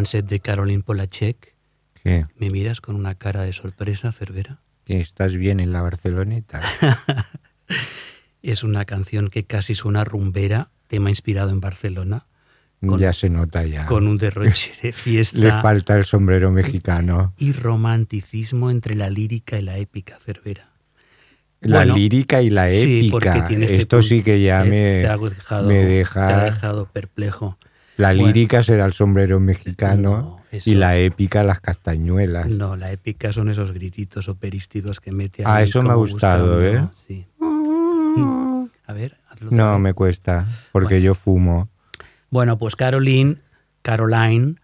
Sunset 0.06 0.26
de 0.28 0.38
Caroline 0.40 0.82
Polachek. 0.84 1.54
¿Qué? 2.04 2.26
Me 2.36 2.50
miras 2.50 2.80
con 2.80 2.94
una 2.94 3.16
cara 3.16 3.42
de 3.42 3.52
sorpresa, 3.52 4.12
Cervera. 4.12 4.60
¿Que 4.84 5.00
¿Estás 5.00 5.32
bien 5.34 5.58
en 5.58 5.72
la 5.72 5.82
Barceloneta? 5.82 6.60
Es 8.42 8.62
una 8.62 8.84
canción 8.84 9.28
que 9.28 9.44
casi 9.44 9.74
suena 9.74 10.04
rumbera, 10.04 10.70
tema 10.86 11.10
inspirado 11.10 11.50
en 11.50 11.58
Barcelona, 11.58 12.26
Con- 12.86 13.00
ya 13.00 13.12
se 13.12 13.28
nota 13.28 13.64
ya. 13.64 13.86
con 13.86 14.06
un 14.06 14.18
derroche 14.18 14.72
de 14.80 14.88
Le 14.88 14.92
fiesta 14.92 15.60
falta 15.62 15.96
el 15.96 16.04
sombrero 16.04 16.52
mexicano. 16.52 17.34
y 17.38 17.50
romanticismo 17.52 18.70
entre 18.70 18.94
la 18.94 19.10
lírica 19.10 19.58
y 19.58 19.62
la 19.62 19.78
épica, 19.78 20.18
Cervera. 20.24 20.68
La 21.60 21.78
Bueno, 21.78 21.96
lírica 21.96 22.40
y 22.40 22.50
la 22.50 22.70
Sí, 22.70 23.08
porque 23.10 23.30
épica. 23.30 23.48
tiene 23.48 23.64
este 23.64 23.78
Esto 23.78 23.96
punto, 23.96 24.08
sí 24.08 24.22
que 24.22 24.40
ya 24.40 24.64
eh, 24.64 24.68
me, 24.70 25.00
te 25.00 25.08
ha 25.08 25.16
dejado, 25.16 25.66
me 25.68 25.74
te 25.74 25.80
ha 25.80 25.86
deja... 25.86 26.44
dejado 26.44 26.86
perplejo. 26.92 27.58
La 27.96 28.09
Bueno. 28.12 28.26
lírica 28.26 28.62
será 28.62 28.85
el 28.85 28.92
sombrero 28.92 29.40
mexicano 29.40 30.38
No, 30.52 30.59
y 30.64 30.74
la 30.74 30.96
épica 30.98 31.42
las 31.42 31.61
castañuelas. 31.61 32.46
No, 32.48 32.76
la 32.76 32.92
épica 32.92 33.32
son 33.32 33.48
esos 33.48 33.72
grititos 33.72 34.28
operísticos 34.28 35.00
que 35.00 35.12
mete 35.12 35.42
Ah, 35.46 35.56
ahí 35.56 35.68
eso 35.68 35.82
me 35.82 35.90
ha 35.90 35.94
gustado, 35.94 36.62
¿eh? 36.62 36.87
Sí. 36.92 37.26
A 38.88 38.92
ver, 38.92 39.16
hazlo 39.28 39.50
No, 39.50 39.78
me 39.78 39.92
cuesta, 39.94 40.46
porque 40.72 40.94
Bueno. 40.94 41.04
yo 41.06 41.14
fumo. 41.14 41.68
Bueno, 42.30 42.56
pues 42.59 42.76
Caroline, 42.76 43.37
Caroline 43.82 44.56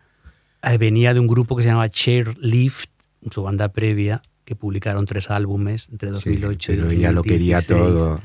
eh, 0.62 0.78
venía 0.78 1.12
de 1.14 1.20
un 1.20 1.26
grupo 1.26 1.56
que 1.56 1.62
se 1.62 1.68
llamaba 1.70 1.88
Chairlift, 1.88 2.90
su 3.30 3.42
banda 3.42 3.68
previa, 3.68 4.22
que 4.44 4.56
publicaron 4.56 5.06
tres 5.06 5.30
álbumes 5.30 5.88
entre 5.90 6.10
2008 6.10 6.72
Sí, 6.72 6.78
y 6.78 6.80
pero 6.80 6.90
ella 6.90 7.12
lo 7.12 7.22
quería 7.22 7.56
2016. 7.56 7.78
todo. 7.78 8.20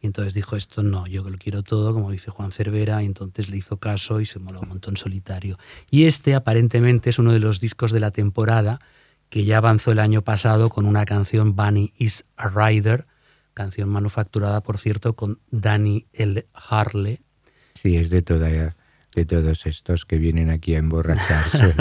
Y 0.00 0.06
entonces 0.06 0.34
dijo, 0.34 0.56
esto 0.56 0.82
no, 0.82 1.06
yo 1.06 1.28
lo 1.28 1.36
quiero 1.38 1.62
todo, 1.62 1.92
como 1.92 2.10
dice 2.10 2.30
Juan 2.30 2.52
Cervera, 2.52 3.02
y 3.02 3.06
entonces 3.06 3.48
le 3.48 3.56
hizo 3.56 3.76
caso 3.78 4.20
y 4.20 4.26
se 4.26 4.38
moló 4.38 4.60
un 4.60 4.68
montón 4.68 4.96
solitario. 4.96 5.58
Y 5.90 6.04
este 6.04 6.34
aparentemente 6.34 7.10
es 7.10 7.18
uno 7.18 7.32
de 7.32 7.40
los 7.40 7.60
discos 7.60 7.92
de 7.92 8.00
la 8.00 8.10
temporada 8.10 8.80
que 9.28 9.44
ya 9.44 9.58
avanzó 9.58 9.92
el 9.92 9.98
año 9.98 10.22
pasado 10.22 10.70
con 10.70 10.86
una 10.86 11.04
canción 11.04 11.54
Bunny 11.54 11.92
is 11.98 12.24
a 12.36 12.48
Rider, 12.48 13.06
canción 13.52 13.90
manufacturada, 13.90 14.62
por 14.62 14.78
cierto, 14.78 15.14
con 15.14 15.40
Danny 15.50 16.06
L. 16.12 16.46
Harley. 16.54 17.20
Sí, 17.74 17.96
es 17.96 18.08
de, 18.08 18.22
toda, 18.22 18.48
de 18.48 19.26
todos 19.26 19.66
estos 19.66 20.04
que 20.06 20.16
vienen 20.16 20.48
aquí 20.48 20.74
a 20.74 20.78
emborracharse. 20.78 21.74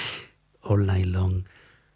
All 0.62 0.86
Night 0.86 1.06
Long. 1.06 1.44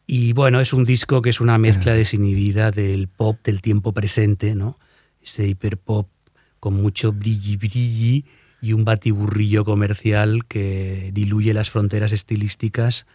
Y 0.06 0.32
bueno, 0.34 0.60
es 0.60 0.72
un 0.72 0.84
disco 0.84 1.22
que 1.22 1.30
es 1.30 1.40
una 1.40 1.56
mezcla 1.58 1.94
desinhibida 1.94 2.70
del 2.70 3.08
pop 3.08 3.38
del 3.42 3.62
tiempo 3.62 3.92
presente, 3.92 4.54
¿no? 4.54 4.78
Ese 5.22 5.46
hiperpop 5.48 6.08
con 6.60 6.74
mucho 6.74 7.12
brilli 7.12 7.56
brilli 7.56 8.24
y 8.60 8.72
un 8.74 8.84
batiburrillo 8.84 9.64
comercial 9.64 10.44
que 10.46 11.10
diluye 11.14 11.54
las 11.54 11.70
fronteras 11.70 12.12
estilísticas 12.12 13.06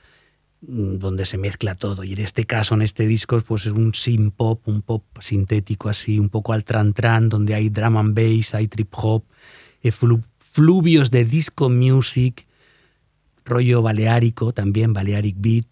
mm, 0.62 0.98
donde 0.98 1.26
se 1.28 1.38
mezcla 1.38 1.76
todo. 1.76 2.04
Y 2.04 2.14
en 2.14 2.20
este 2.20 2.46
caso, 2.46 2.74
en 2.74 2.82
este 2.82 3.06
disco, 3.06 3.40
pues 3.42 3.68
es 3.68 3.72
un 3.72 3.94
synth 3.94 4.34
pop, 4.36 4.62
un 4.68 4.82
pop 4.82 5.04
sintético 5.22 5.90
así, 5.90 6.18
un 6.20 6.30
poco 6.30 6.54
al 6.54 6.64
tran 6.64 6.94
tran, 6.94 7.30
donde 7.30 7.54
hay 7.54 7.70
drum 7.70 7.98
and 7.98 8.16
bass, 8.16 8.56
hay 8.56 8.68
trip 8.68 8.92
hop, 8.96 9.24
eh, 9.84 9.92
flu- 9.92 10.24
fluvios 10.40 11.12
de 11.12 11.24
disco 11.26 11.70
music, 11.70 12.48
rollo 13.46 13.82
baleárico 13.84 14.54
también, 14.54 14.94
Balearic 14.94 15.36
Beat, 15.40 15.68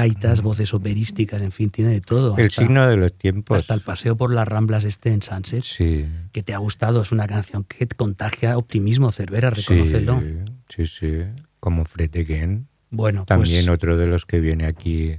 gaitas, 0.00 0.42
voces 0.42 0.74
operísticas, 0.74 1.40
en 1.40 1.52
fin, 1.52 1.70
tiene 1.70 1.90
de 1.90 2.00
todo. 2.02 2.36
el 2.36 2.46
hasta- 2.48 2.60
signo 2.62 2.86
de 2.86 2.96
los 2.98 3.12
tiempos. 3.16 3.56
hasta 3.56 3.72
el 3.74 3.80
paseo 3.80 4.14
por 4.16 4.30
las 4.32 4.46
Ramblas 4.46 4.84
este 4.84 5.10
en 5.10 5.22
Sunset, 5.22 5.64
Sí. 5.64 6.06
que 6.32 6.42
te 6.42 6.52
ha 6.52 6.58
gustado, 6.58 7.00
es 7.00 7.12
una 7.12 7.26
canción 7.26 7.64
que 7.64 7.86
contagia 7.88 8.58
optimismo, 8.58 9.10
Cervera, 9.10 9.54
Sí, 9.54 9.62
reconócelo. 9.68 10.20
sí, 10.68 10.86
sí. 10.86 11.22
Como 11.60 11.84
Fred 11.86 12.10
Again. 12.14 12.68
Bueno, 12.90 13.24
También 13.26 13.64
pues 13.64 13.68
otro 13.74 13.96
de 13.96 14.06
los 14.06 14.26
que 14.26 14.40
viene 14.40 14.66
aquí 14.66 15.16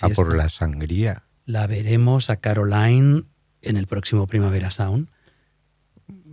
a 0.00 0.08
por 0.08 0.34
la 0.34 0.48
sangría. 0.48 1.24
la 1.44 1.66
veremos 1.66 2.30
a 2.30 2.36
Caroline 2.36 3.24
en 3.60 3.76
el 3.76 3.86
próximo 3.86 4.26
Primavera 4.26 4.70
Sound, 4.70 5.08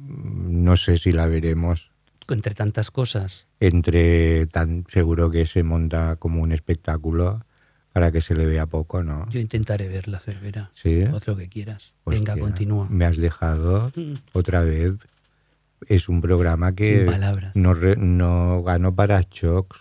No 0.03 0.77
sé 0.77 0.97
si 0.97 1.11
la 1.11 1.27
veremos. 1.27 1.91
entre 2.29 2.55
tantas 2.55 2.91
cosas. 2.91 3.47
Entre 3.59 4.47
tan 4.47 4.85
seguro 4.89 5.29
que 5.31 5.45
se 5.45 5.63
monta 5.63 6.15
como 6.15 6.41
un 6.41 6.53
espectáculo 6.53 7.45
para 7.93 8.11
que 8.11 8.21
se 8.21 8.35
le 8.35 8.45
vea 8.45 8.65
poco, 8.65 9.03
¿no? 9.03 9.29
Yo 9.29 9.39
intentaré 9.39 9.87
verla, 9.87 10.19
Cervera. 10.19 10.71
Sí. 10.75 11.03
Lo 11.25 11.35
que 11.37 11.47
quieras. 11.49 11.93
Venga, 12.05 12.33
Hostia, 12.33 12.43
continúa. 12.45 12.87
Me 12.89 13.05
has 13.05 13.17
dejado 13.17 13.91
otra 14.33 14.63
vez. 14.63 14.93
Es 15.87 16.07
un 16.09 16.21
programa 16.21 16.73
que 16.75 16.85
Sin 16.85 17.05
palabras. 17.05 17.55
no, 17.55 17.73
re- 17.73 17.95
no 17.97 18.61
gano 18.63 18.93
para 18.93 19.25
shocks. 19.31 19.79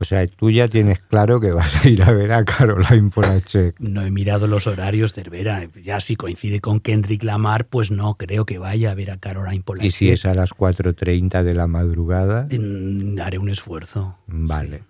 O 0.00 0.04
sea, 0.04 0.24
tú 0.28 0.48
ya 0.50 0.68
tienes 0.68 1.00
claro 1.00 1.40
que 1.40 1.50
vas 1.50 1.84
a 1.84 1.88
ir 1.88 2.02
a 2.04 2.12
ver 2.12 2.32
a 2.32 2.44
Caroline 2.44 3.10
Polachek. 3.10 3.74
No 3.80 4.02
he 4.02 4.10
mirado 4.12 4.46
los 4.46 4.68
horarios, 4.68 5.12
Cervera. 5.12 5.68
Ya 5.82 6.00
si 6.00 6.14
coincide 6.14 6.60
con 6.60 6.78
Kendrick 6.78 7.24
Lamar, 7.24 7.66
pues 7.66 7.90
no 7.90 8.14
creo 8.14 8.44
que 8.46 8.58
vaya 8.58 8.92
a 8.92 8.94
ver 8.94 9.10
a 9.10 9.16
Caroline 9.18 9.62
Polachek. 9.64 9.88
Y 9.88 9.90
si 9.90 10.10
es 10.12 10.24
a 10.24 10.34
las 10.34 10.50
4.30 10.50 11.42
de 11.42 11.54
la 11.54 11.66
madrugada, 11.66 12.46
Mm, 12.50 13.18
Haré 13.20 13.38
un 13.38 13.48
esfuerzo. 13.48 14.16
vale. 14.28 14.82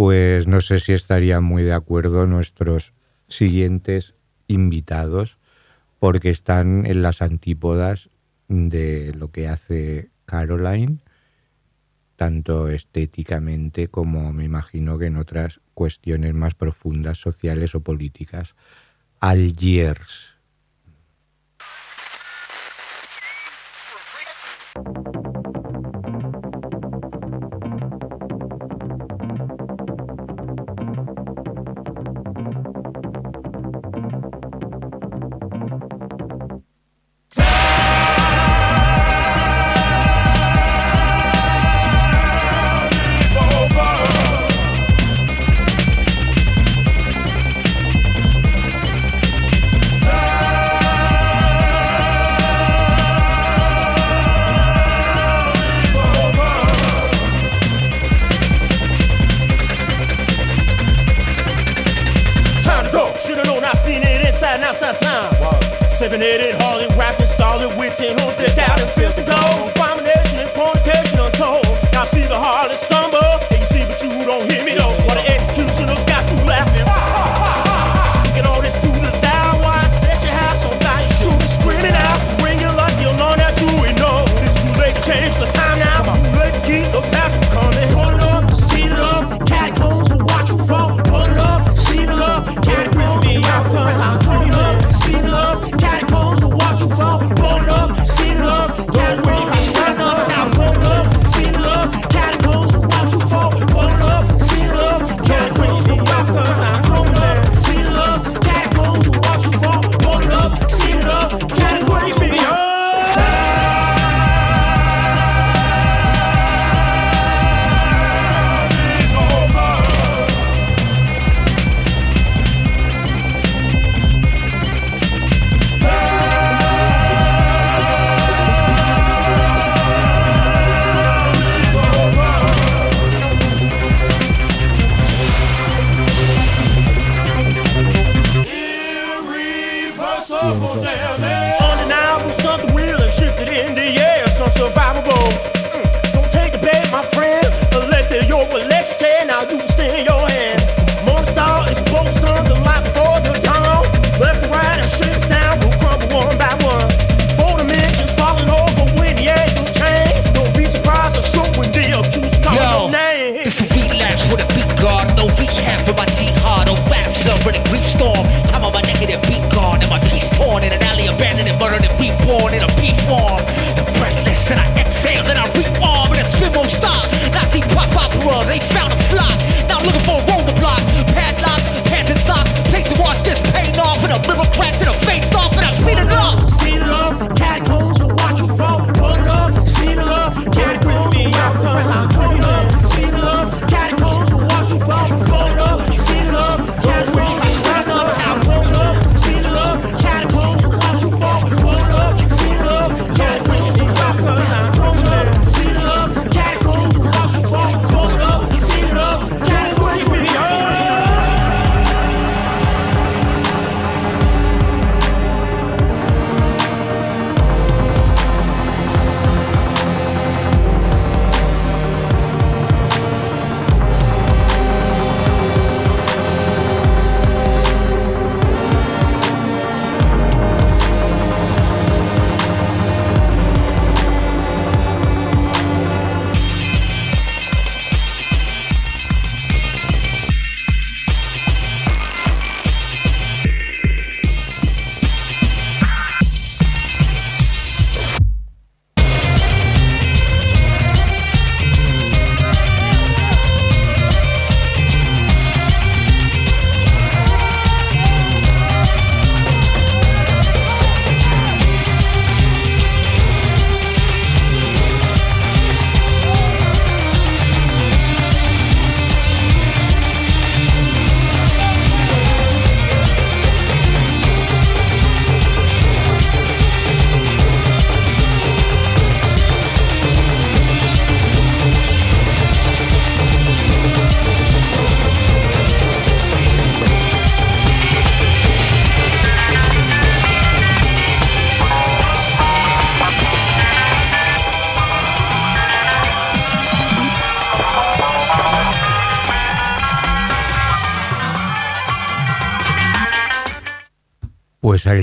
Pues 0.00 0.46
no 0.46 0.62
sé 0.62 0.80
si 0.80 0.94
estarían 0.94 1.44
muy 1.44 1.62
de 1.62 1.74
acuerdo 1.74 2.24
nuestros 2.24 2.94
siguientes 3.28 4.14
invitados, 4.46 5.36
porque 5.98 6.30
están 6.30 6.86
en 6.86 7.02
las 7.02 7.20
antípodas 7.20 8.08
de 8.48 9.12
lo 9.14 9.30
que 9.30 9.46
hace 9.46 10.08
Caroline, 10.24 11.00
tanto 12.16 12.70
estéticamente 12.70 13.88
como 13.88 14.32
me 14.32 14.44
imagino 14.44 14.96
que 14.96 15.04
en 15.04 15.18
otras 15.18 15.60
cuestiones 15.74 16.32
más 16.32 16.54
profundas, 16.54 17.18
sociales 17.18 17.74
o 17.74 17.80
políticas. 17.80 18.54
Algiers. 19.20 20.30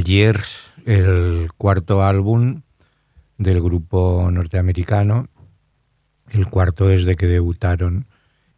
Algiers, 0.08 0.72
el 0.86 1.50
cuarto 1.58 2.02
álbum 2.02 2.62
del 3.38 3.62
grupo 3.62 4.30
norteamericano. 4.32 5.28
El 6.30 6.48
cuarto 6.48 6.90
es 6.90 7.04
de 7.04 7.16
que 7.16 7.28
debutaron 7.28 8.06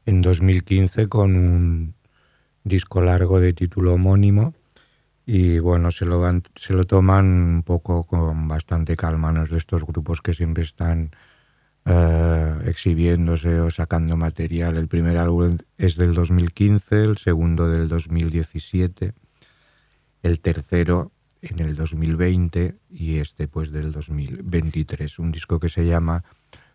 en 0.06 0.22
2015 0.22 1.08
con 1.08 1.36
un 1.36 1.96
disco 2.64 3.02
largo 3.02 3.40
de 3.40 3.54
título 3.54 3.96
homónimo. 3.96 4.54
Y 5.26 5.58
bueno, 5.58 5.90
se 5.90 6.06
lo, 6.06 6.20
van- 6.20 6.44
se 6.56 6.74
lo 6.74 6.86
toman 6.86 7.26
un 7.26 7.64
poco 7.64 8.04
con 8.04 8.48
bastante 8.48 8.96
calma, 8.96 9.32
no 9.32 9.42
es 9.44 9.50
de 9.50 9.58
estos 9.58 9.84
grupos 9.88 10.22
que 10.22 10.36
siempre 10.36 10.62
están 10.62 11.10
eh, 11.86 12.56
exhibiéndose 12.68 13.60
o 13.60 13.72
sacando 13.72 14.16
material. 14.16 14.78
El 14.78 14.88
primer 14.88 15.18
álbum 15.18 15.58
es 15.80 15.96
del 15.96 16.14
2015, 16.14 17.02
el 17.02 17.18
segundo 17.18 17.68
del 17.68 17.88
2017 17.90 19.14
el 20.22 20.42
tercero 20.42 21.12
en 21.42 21.60
el 21.60 21.76
2020 21.76 22.76
y 22.90 23.20
este 23.20 23.48
pues 23.48 23.72
del 23.72 23.92
2023. 23.92 25.20
Un 25.20 25.32
disco 25.32 25.60
que 25.60 25.70
se 25.70 25.86
llama 25.86 26.24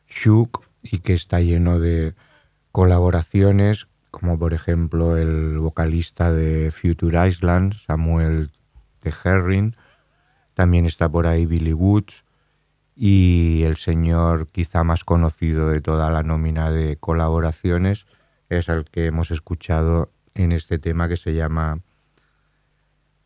Shook 0.09 0.65
y 0.83 0.99
que 0.99 1.15
está 1.15 1.41
lleno 1.41 1.79
de 1.81 2.15
colaboraciones 2.73 3.87
como 4.15 4.39
por 4.39 4.55
ejemplo 4.55 5.17
el 5.17 5.59
vocalista 5.59 6.33
de 6.33 6.71
Future 6.71 7.29
Island, 7.29 7.75
Samuel 7.85 8.51
de 9.03 9.13
Herring, 9.25 9.75
también 10.55 10.87
está 10.87 11.09
por 11.09 11.27
ahí 11.27 11.47
Billy 11.47 11.73
Woods 11.73 12.23
y 12.95 13.65
el 13.65 13.77
señor 13.77 14.47
quizá 14.47 14.85
más 14.85 15.03
conocido 15.03 15.69
de 15.69 15.81
toda 15.81 16.13
la 16.13 16.23
nómina 16.23 16.71
de 16.71 16.97
colaboraciones 16.97 18.07
es 18.49 18.69
el 18.69 18.85
que 18.85 19.07
hemos 19.07 19.33
escuchado 19.33 20.11
en 20.35 20.53
este 20.53 20.79
tema 20.79 21.09
que 21.09 21.17
se 21.17 21.35
llama 21.35 21.81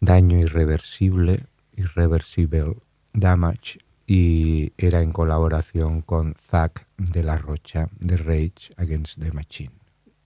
Daño 0.01 0.39
Irreversible, 0.39 1.45
Irreversible 1.77 2.77
Damage, 3.13 3.79
y 4.07 4.73
era 4.79 5.03
en 5.03 5.13
colaboración 5.13 6.03
con 6.03 6.35
Zack 6.35 6.87
de 6.97 7.23
la 7.23 7.37
Rocha 7.37 7.89
de 8.01 8.17
Rage 8.17 8.73
Against 8.77 9.19
the 9.21 9.33
Machine. 9.33 9.71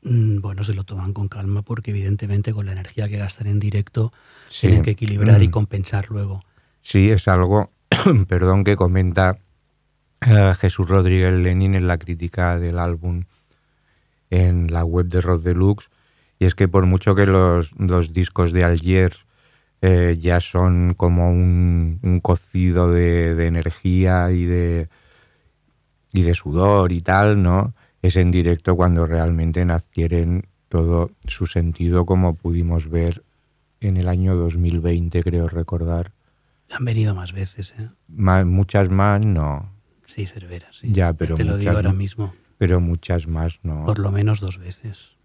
Mm, 0.03 0.41
Bueno, 0.41 0.63
se 0.65 0.75
lo 0.75 0.85
toman 0.85 1.13
con 1.13 1.29
calma 1.29 1.63
porque 1.63 1.91
evidentemente 1.91 2.53
con 2.53 2.67
la 2.67 2.73
energía 2.73 3.09
que 3.09 3.19
gastan 3.19 3.47
en 3.47 3.61
directo 3.61 4.13
Sí. 4.49 4.63
tienen 4.67 4.83
que 4.83 4.91
equilibrar 4.93 5.43
y 5.43 5.49
Mm. 5.49 5.53
compensar 5.53 6.11
luego. 6.11 6.43
Sí, 6.83 7.11
es 7.11 7.27
algo, 7.29 7.71
perdón, 8.29 8.65
que 8.65 8.77
comenta 8.77 9.39
eh, 10.25 10.55
Jesús 10.61 10.89
Rodríguez 10.89 11.33
Lenin 11.33 11.75
en 11.75 11.89
la 11.89 11.99
crítica 11.99 12.57
del 12.59 12.79
álbum 12.79 13.25
en 14.31 14.73
la 14.73 14.85
web 14.85 15.07
de 15.07 15.21
Rod 15.21 15.43
Deluxe, 15.43 15.89
y 16.39 16.45
es 16.47 16.55
que 16.55 16.69
por 16.69 16.87
mucho 16.87 17.15
que 17.17 17.27
los, 17.27 17.73
los 17.79 18.13
discos 18.13 18.53
de 18.53 18.63
Algiers 18.65 19.25
eh, 19.83 20.17
ya 20.21 20.41
son 20.41 20.95
como 20.95 21.31
un, 21.31 21.99
un 22.03 22.21
cocido 22.21 22.91
de, 22.91 23.35
de 23.35 23.47
energía 23.47 24.31
y 24.31 24.45
de, 24.47 24.89
y 26.13 26.23
de 26.23 26.35
sudor 26.35 26.93
y 26.93 27.01
tal, 27.03 27.43
¿no? 27.43 27.75
Es 28.01 28.17
en 28.17 28.31
directo 28.31 28.77
cuando 28.77 29.07
realmente 29.07 29.63
adquieren 29.63 30.47
todo 30.69 31.11
su 31.27 31.47
sentido 31.47 32.07
como 32.07 32.35
pudimos 32.35 32.89
ver 32.89 33.23
en 33.81 33.97
el 33.97 34.09
año 34.09 34.35
2020, 34.37 35.23
creo 35.23 35.49
recordar. 35.49 36.13
Han 36.71 36.85
venido 36.85 37.15
más 37.15 37.33
veces, 37.33 37.75
¿eh? 37.79 37.91
Ma- 38.09 38.45
muchas 38.45 38.89
más 38.91 39.21
no, 39.25 39.71
Sí, 40.07 40.27
Cervera, 40.27 40.69
sí. 40.73 40.89
Ya, 40.93 41.13
pero 41.15 41.37
Te 41.37 41.45
lo 41.45 41.57
digo 41.57 41.73
ahora 41.73 41.93
mismo. 41.93 42.35
pero 42.59 42.81
muchas 42.81 43.27
más 43.27 43.59
no. 43.63 43.85
Por 43.87 43.99
lo 43.99 44.13
menos 44.13 44.41
dos 44.41 44.59
veces. 44.59 45.17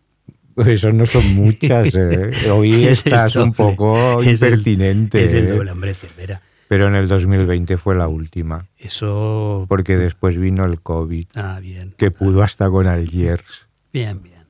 Eso 0.65 0.91
no 0.91 1.05
son 1.05 1.35
muchas, 1.35 1.93
¿eh? 1.95 2.31
Hoy 2.51 2.85
Es 2.85 3.05
estás 3.05 3.35
un 3.35 3.53
poco 3.53 4.21
Es 4.21 4.41
el- 4.41 4.49
impertinente. 4.53 5.23
Es 5.23 5.33
el 5.33 5.47
¿eh? 5.47 5.51
doble, 5.51 5.71
hombre, 5.71 5.93
Cervera. 5.93 6.41
Pero 6.67 6.87
en 6.89 6.95
el 6.95 7.07
2020 7.07 7.77
fue 7.77 7.95
la 7.95 8.07
última, 8.09 8.67
Eso... 8.77 9.65
porque 9.69 9.95
después 9.95 10.37
vino 10.37 10.65
el 10.65 10.81
COVID, 10.81 11.27
Ah, 11.35 11.59
bien. 11.61 11.93
que 11.97 12.11
pudo 12.11 12.43
hasta 12.43 12.69
con 12.69 12.87
Algiers. 12.87 13.67
Bien, 13.93 14.21
bien. 14.21 14.43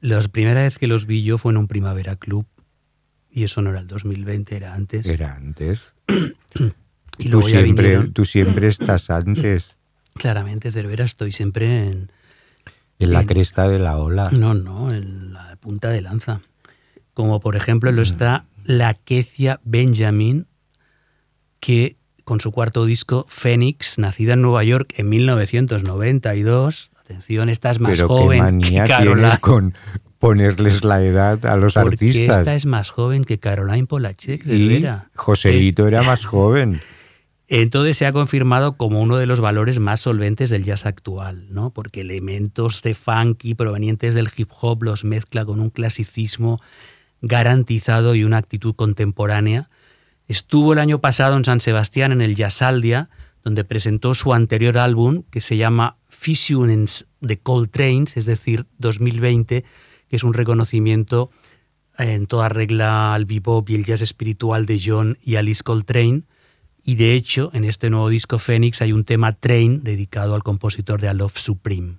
La 0.00 0.20
primera 0.28 0.62
vez 0.62 0.78
que 0.78 0.86
los 0.86 1.04
vi 1.06 1.22
yo 1.22 1.36
fue 1.36 1.52
en 1.52 1.58
un 1.58 1.68
Primavera 1.68 2.16
Club 2.16 2.46
y 3.30 3.44
eso 3.44 3.60
no 3.60 3.70
era 3.70 3.80
el 3.80 3.86
2020, 3.86 4.56
era 4.56 4.74
antes. 4.74 5.04
Era 5.06 5.34
antes. 5.34 5.80
y 6.08 7.24
Tú 7.24 7.28
luego 7.30 7.48
ya 7.48 7.60
siempre, 7.60 7.84
vinieron, 7.88 8.12
tú 8.14 8.24
siempre 8.24 8.68
estás 8.68 9.10
antes, 9.10 9.76
claramente, 10.14 10.72
Cervera, 10.72 11.04
estoy 11.04 11.32
siempre 11.32 11.86
en, 11.88 12.10
en 13.04 13.12
la 13.12 13.24
cresta 13.26 13.68
de 13.68 13.78
la 13.78 13.98
ola. 13.98 14.28
No, 14.32 14.54
no, 14.54 14.90
en 14.90 15.32
la 15.32 15.56
punta 15.60 15.90
de 15.90 16.00
lanza. 16.02 16.40
Como 17.14 17.40
por 17.40 17.56
ejemplo 17.56 17.92
lo 17.92 18.02
está 18.02 18.46
la 18.64 18.94
Kecia 18.94 19.60
Benjamin, 19.64 20.46
que 21.60 21.96
con 22.24 22.40
su 22.40 22.52
cuarto 22.52 22.84
disco, 22.86 23.26
Phoenix, 23.28 23.98
nacida 23.98 24.34
en 24.34 24.42
Nueva 24.42 24.64
York 24.64 24.94
en 24.96 25.08
1992. 25.08 26.90
Atención, 27.00 27.48
esta 27.48 27.70
es 27.70 27.80
más 27.80 27.92
Pero 27.92 28.08
qué 28.08 28.14
joven 28.14 28.38
manía 28.38 28.84
que 28.84 28.88
Caroline. 28.88 29.38
con 29.40 29.74
ponerles 30.18 30.84
la 30.84 31.02
edad 31.02 31.44
a 31.44 31.56
los 31.56 31.74
Porque 31.74 31.94
artistas. 32.06 32.38
esta 32.38 32.54
es 32.54 32.64
más 32.64 32.90
joven 32.90 33.24
que 33.24 33.38
Caroline 33.38 33.86
Polachek, 33.86 34.44
de 34.44 34.56
y 34.56 34.68
Vera. 34.68 35.10
Joselito 35.16 35.86
era 35.88 36.02
más 36.02 36.24
joven. 36.24 36.80
Entonces 37.48 37.96
se 37.98 38.06
ha 38.06 38.12
confirmado 38.12 38.74
como 38.74 39.00
uno 39.00 39.16
de 39.16 39.26
los 39.26 39.40
valores 39.40 39.78
más 39.78 40.00
solventes 40.00 40.50
del 40.50 40.64
jazz 40.64 40.86
actual, 40.86 41.46
¿no? 41.50 41.70
Porque 41.70 42.00
elementos 42.00 42.82
de 42.82 42.94
funky 42.94 43.54
provenientes 43.54 44.14
del 44.14 44.30
hip 44.34 44.50
hop 44.60 44.82
los 44.84 45.04
mezcla 45.04 45.44
con 45.44 45.60
un 45.60 45.70
clasicismo 45.70 46.60
garantizado 47.20 48.14
y 48.14 48.24
una 48.24 48.38
actitud 48.38 48.74
contemporánea. 48.74 49.70
Estuvo 50.28 50.72
el 50.72 50.78
año 50.78 51.00
pasado 51.00 51.36
en 51.36 51.44
San 51.44 51.60
Sebastián 51.60 52.12
en 52.12 52.20
el 52.20 52.36
Jazzaldia, 52.36 53.10
donde 53.44 53.64
presentó 53.64 54.14
su 54.14 54.34
anterior 54.34 54.78
álbum 54.78 55.24
que 55.30 55.40
se 55.40 55.56
llama 55.56 55.96
Fusions 56.08 57.06
de 57.20 57.38
Coltrane's, 57.38 58.16
es 58.16 58.26
decir, 58.26 58.66
2020, 58.78 59.64
que 60.08 60.16
es 60.16 60.24
un 60.24 60.34
reconocimiento 60.34 61.30
en 61.98 62.26
toda 62.26 62.48
regla 62.48 63.14
al 63.14 63.24
bebop 63.24 63.68
y 63.70 63.74
el 63.74 63.84
jazz 63.84 64.00
espiritual 64.00 64.66
de 64.66 64.80
John 64.84 65.18
y 65.22 65.36
Alice 65.36 65.62
Coltrane. 65.62 66.22
Y 66.84 66.96
de 66.96 67.14
hecho, 67.14 67.50
en 67.52 67.64
este 67.64 67.90
nuevo 67.90 68.08
disco 68.08 68.38
Phoenix 68.38 68.82
hay 68.82 68.92
un 68.92 69.04
tema 69.04 69.32
Train 69.32 69.84
dedicado 69.84 70.34
al 70.34 70.42
compositor 70.42 71.00
de 71.00 71.14
Love 71.14 71.38
Supreme. 71.38 71.96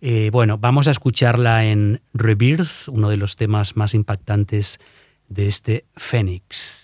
Eh, 0.00 0.30
bueno, 0.32 0.58
vamos 0.58 0.88
a 0.88 0.90
escucharla 0.90 1.64
en 1.66 2.00
Rebirth, 2.12 2.88
uno 2.88 3.08
de 3.08 3.16
los 3.16 3.36
temas 3.36 3.76
más 3.76 3.94
impactantes 3.94 4.80
de 5.28 5.46
este 5.46 5.84
Phoenix. 5.94 6.81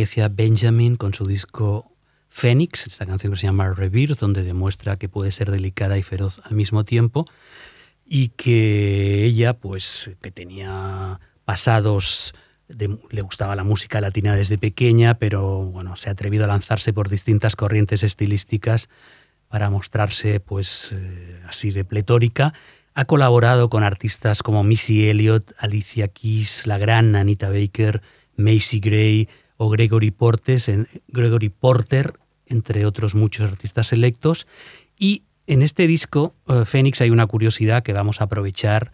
Lakecia 0.00 0.30
Benjamin 0.30 0.96
con 0.96 1.12
su 1.12 1.26
disco 1.26 1.92
Phoenix, 2.30 2.86
esta 2.86 3.04
canción 3.04 3.34
que 3.34 3.38
se 3.38 3.46
llama 3.46 3.74
Rebirth, 3.74 4.18
donde 4.18 4.42
demuestra 4.42 4.96
que 4.96 5.10
puede 5.10 5.30
ser 5.30 5.50
delicada 5.50 5.98
y 5.98 6.02
feroz 6.02 6.40
al 6.42 6.52
mismo 6.52 6.84
tiempo 6.84 7.26
y 8.06 8.28
que 8.28 9.26
ella, 9.26 9.52
pues, 9.52 10.10
que 10.22 10.30
tenía 10.30 11.20
pasados, 11.44 12.34
le 12.68 13.20
gustaba 13.20 13.54
la 13.54 13.62
música 13.62 14.00
latina 14.00 14.34
desde 14.34 14.56
pequeña, 14.56 15.18
pero 15.18 15.66
bueno, 15.66 15.96
se 15.96 16.08
ha 16.08 16.12
atrevido 16.12 16.44
a 16.44 16.48
lanzarse 16.48 16.94
por 16.94 17.10
distintas 17.10 17.54
corrientes 17.54 18.02
estilísticas 18.02 18.88
para 19.48 19.68
mostrarse, 19.68 20.40
pues, 20.40 20.92
eh, 20.92 21.42
así 21.46 21.72
de 21.72 21.84
pletórica. 21.84 22.54
Ha 22.94 23.04
colaborado 23.04 23.68
con 23.68 23.82
artistas 23.82 24.42
como 24.42 24.64
Missy 24.64 25.10
Elliott, 25.10 25.52
Alicia 25.58 26.08
Keys, 26.08 26.66
la 26.66 26.78
gran 26.78 27.16
Anita 27.16 27.50
Baker, 27.50 28.00
Macy 28.36 28.80
Gray 28.80 29.28
o 29.62 29.68
Gregory, 29.68 30.10
Portes, 30.10 30.70
Gregory 31.08 31.50
Porter, 31.50 32.14
entre 32.46 32.86
otros 32.86 33.14
muchos 33.14 33.44
artistas 33.44 33.88
selectos. 33.88 34.46
Y 34.98 35.24
en 35.46 35.60
este 35.60 35.86
disco, 35.86 36.34
eh, 36.48 36.64
Phoenix, 36.64 37.02
hay 37.02 37.10
una 37.10 37.26
curiosidad 37.26 37.82
que 37.82 37.92
vamos 37.92 38.22
a 38.22 38.24
aprovechar. 38.24 38.90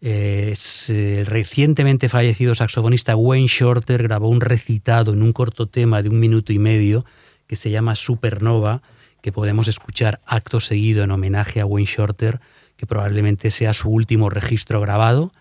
Eh, 0.00 0.54
el 0.88 1.26
recientemente 1.26 2.08
fallecido 2.08 2.54
saxofonista 2.54 3.16
Wayne 3.16 3.48
Shorter 3.48 4.04
grabó 4.04 4.28
un 4.28 4.40
recitado 4.40 5.14
en 5.14 5.22
un 5.24 5.32
corto 5.32 5.66
tema 5.66 6.00
de 6.00 6.10
un 6.10 6.20
minuto 6.20 6.52
y 6.52 6.60
medio 6.60 7.04
que 7.48 7.56
se 7.56 7.72
llama 7.72 7.96
Supernova, 7.96 8.82
que 9.20 9.32
podemos 9.32 9.66
escuchar 9.66 10.20
acto 10.26 10.60
seguido 10.60 11.02
en 11.02 11.10
homenaje 11.10 11.60
a 11.60 11.66
Wayne 11.66 11.90
Shorter, 11.90 12.38
que 12.76 12.86
probablemente 12.86 13.50
sea 13.50 13.74
su 13.74 13.90
último 13.90 14.30
registro 14.30 14.80
grabado. 14.80 15.32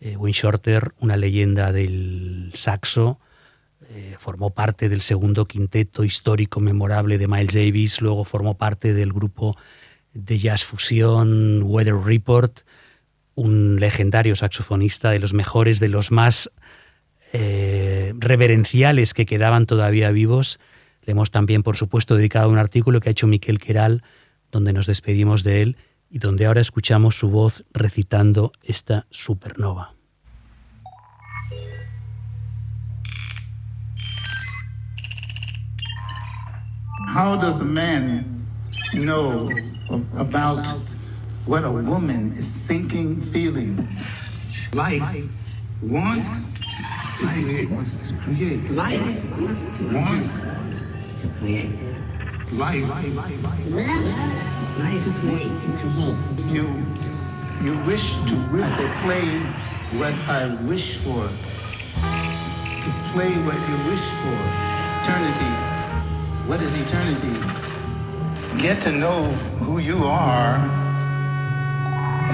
Eh, 0.00 0.18
Wayne 0.18 0.38
Shorter, 0.38 0.92
una 0.98 1.16
leyenda 1.16 1.72
del 1.72 2.52
saxo, 2.54 3.18
eh, 3.94 4.16
formó 4.18 4.50
parte 4.50 4.88
del 4.88 5.02
segundo 5.02 5.44
quinteto 5.44 6.02
histórico 6.02 6.60
memorable 6.60 7.18
de 7.18 7.28
Miles 7.28 7.52
Davis, 7.52 8.00
luego 8.00 8.24
formó 8.24 8.56
parte 8.56 8.94
del 8.94 9.12
grupo 9.12 9.54
de 10.14 10.38
jazz 10.38 10.64
fusión 10.64 11.62
Weather 11.62 11.96
Report, 11.96 12.60
un 13.34 13.76
legendario 13.78 14.34
saxofonista 14.34 15.10
de 15.10 15.18
los 15.18 15.34
mejores, 15.34 15.78
de 15.78 15.88
los 15.88 16.10
más 16.10 16.50
eh, 17.34 18.14
reverenciales 18.16 19.12
que 19.12 19.26
quedaban 19.26 19.66
todavía 19.66 20.10
vivos. 20.10 20.58
Le 21.02 21.12
hemos 21.12 21.30
también, 21.30 21.62
por 21.62 21.76
supuesto, 21.76 22.16
dedicado 22.16 22.48
un 22.48 22.58
artículo 22.58 23.00
que 23.00 23.10
ha 23.10 23.12
hecho 23.12 23.26
Miquel 23.26 23.58
Queral, 23.58 24.02
donde 24.50 24.72
nos 24.72 24.86
despedimos 24.86 25.42
de 25.42 25.62
él 25.62 25.76
y 26.08 26.18
donde 26.18 26.46
ahora 26.46 26.62
escuchamos 26.62 27.18
su 27.18 27.28
voz 27.28 27.64
recitando 27.72 28.52
esta 28.62 29.06
supernova. 29.10 29.94
How 37.06 37.36
does 37.36 37.60
a 37.60 37.64
man 37.64 38.46
know 38.94 39.50
about 40.18 40.66
what 41.46 41.64
a 41.64 41.70
woman 41.70 42.32
is 42.32 42.48
thinking, 42.48 43.20
feeling? 43.20 43.76
Life 44.72 45.28
wants, 45.82 46.60
life 47.22 47.70
wants 47.70 48.08
to 48.08 48.16
create. 48.18 48.70
Life 48.70 49.38
wants 49.38 49.78
to 51.22 51.28
create. 51.38 51.72
Life, 52.52 52.88
life 52.88 53.12
wants 53.70 54.14
to 55.04 55.10
create. 55.20 56.52
You, 56.52 56.66
you 57.62 57.78
wish 57.84 58.12
to, 58.12 58.34
play 59.02 59.26
what 59.98 60.14
I 60.28 60.54
wish 60.62 60.96
for. 60.98 61.28
To 61.28 62.90
play 63.12 63.32
what 63.44 63.60
you 63.68 63.76
wish 63.90 64.04
for. 64.22 64.38
Eternity. 65.02 65.71
What 66.52 66.60
is 66.60 66.76
eternity? 66.76 67.32
Get 68.60 68.82
to 68.82 68.92
know 68.92 69.22
who 69.64 69.78
you 69.78 70.04
are 70.04 70.56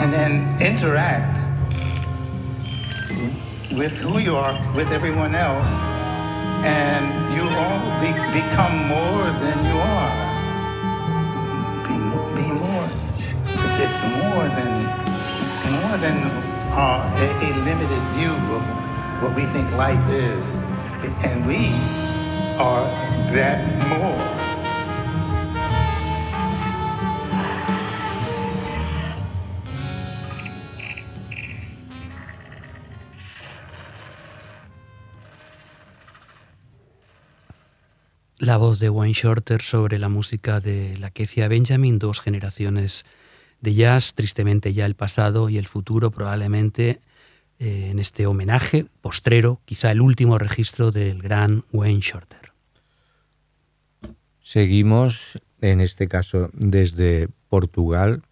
and 0.02 0.12
then 0.12 0.60
interact 0.60 1.30
with 3.78 3.96
who 4.00 4.18
you 4.18 4.34
are 4.34 4.54
with 4.74 4.90
everyone 4.90 5.36
else 5.36 5.68
and 6.66 7.06
you 7.32 7.46
all 7.46 7.78
be, 8.02 8.10
become 8.34 8.88
more 8.90 9.22
than 9.38 9.56
you 9.70 9.78
are. 9.78 10.14
Be, 11.86 11.94
be 12.34 12.46
more. 12.58 12.90
It's, 13.78 14.02
more 14.18 14.46
than 14.58 14.70
more 15.78 15.96
than 16.02 16.18
uh, 16.74 17.06
a, 17.06 17.26
a 17.46 17.50
limited 17.62 18.02
view 18.18 18.34
of 18.56 18.66
what 19.22 19.36
we 19.36 19.44
think 19.54 19.70
life 19.76 20.10
is. 20.10 20.44
And 21.24 21.46
we 21.46 21.70
are 22.58 23.07
La 38.38 38.56
voz 38.56 38.78
de 38.78 38.88
Wayne 38.88 39.12
Shorter 39.12 39.60
sobre 39.60 39.98
la 39.98 40.08
música 40.08 40.60
de 40.60 40.96
la 40.96 41.10
Kecia 41.10 41.48
Benjamin, 41.48 41.98
dos 41.98 42.20
generaciones 42.20 43.04
de 43.60 43.74
jazz, 43.74 44.14
tristemente 44.14 44.72
ya 44.72 44.86
el 44.86 44.94
pasado 44.94 45.50
y 45.50 45.58
el 45.58 45.66
futuro 45.66 46.10
probablemente 46.10 47.00
eh, 47.58 47.88
en 47.90 47.98
este 47.98 48.26
homenaje 48.26 48.86
postrero, 49.02 49.60
quizá 49.66 49.90
el 49.90 50.00
último 50.00 50.38
registro 50.38 50.92
del 50.92 51.20
gran 51.20 51.64
Wayne 51.72 52.00
Shorter. 52.00 52.47
Seguimos, 54.50 55.38
en 55.60 55.82
este 55.82 56.08
caso 56.08 56.48
desde 56.54 57.28
Portugal, 57.50 58.22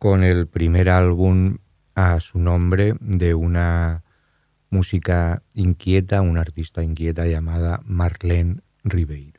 con 0.00 0.24
el 0.24 0.48
primer 0.48 0.90
álbum 0.90 1.58
a 1.94 2.18
su 2.18 2.40
nombre 2.40 2.94
de 2.98 3.34
una 3.34 4.02
música 4.68 5.44
inquieta, 5.54 6.22
una 6.22 6.40
artista 6.40 6.82
inquieta 6.82 7.24
llamada 7.28 7.80
Marlene 7.84 8.62
Ribeiro. 8.82 9.37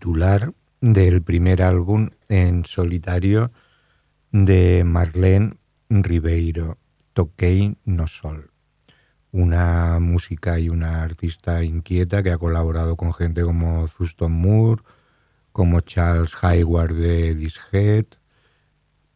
Titular 0.00 0.54
del 0.80 1.20
primer 1.20 1.62
álbum 1.62 2.08
en 2.30 2.64
solitario 2.64 3.52
de 4.32 4.82
Marlene 4.82 5.56
Ribeiro, 5.90 6.78
Toquei 7.12 7.76
no 7.84 8.06
Sol. 8.06 8.50
Una 9.30 9.98
música 10.00 10.58
y 10.58 10.70
una 10.70 11.02
artista 11.02 11.62
inquieta 11.62 12.22
que 12.22 12.30
ha 12.30 12.38
colaborado 12.38 12.96
con 12.96 13.12
gente 13.12 13.42
como 13.42 13.88
Thurston 13.88 14.32
Moore, 14.32 14.82
como 15.52 15.82
Charles 15.82 16.32
Hayward 16.40 16.94
de 16.94 17.34
Dishead, 17.34 18.06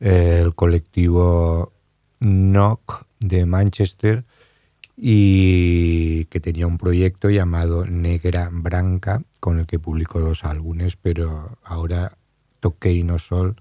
el 0.01 0.55
colectivo 0.55 1.72
Knock 2.20 3.07
de 3.20 3.47
Manchester 3.47 4.26
y 4.99 6.26
que 6.26 6.41
tenía 6.41 6.66
un 6.66 6.76
proyecto 6.76 7.30
llamado 7.30 7.87
Negra 7.87 8.51
Branca 8.53 9.22
con 9.45 9.59
el 9.59 9.66
que 9.66 9.78
publicó 9.78 10.20
dos 10.20 10.42
álbumes, 10.42 10.97
pero 10.97 11.59
ahora 11.62 12.16
Toquei 12.61 13.03
no 13.03 13.18
Sol 13.18 13.57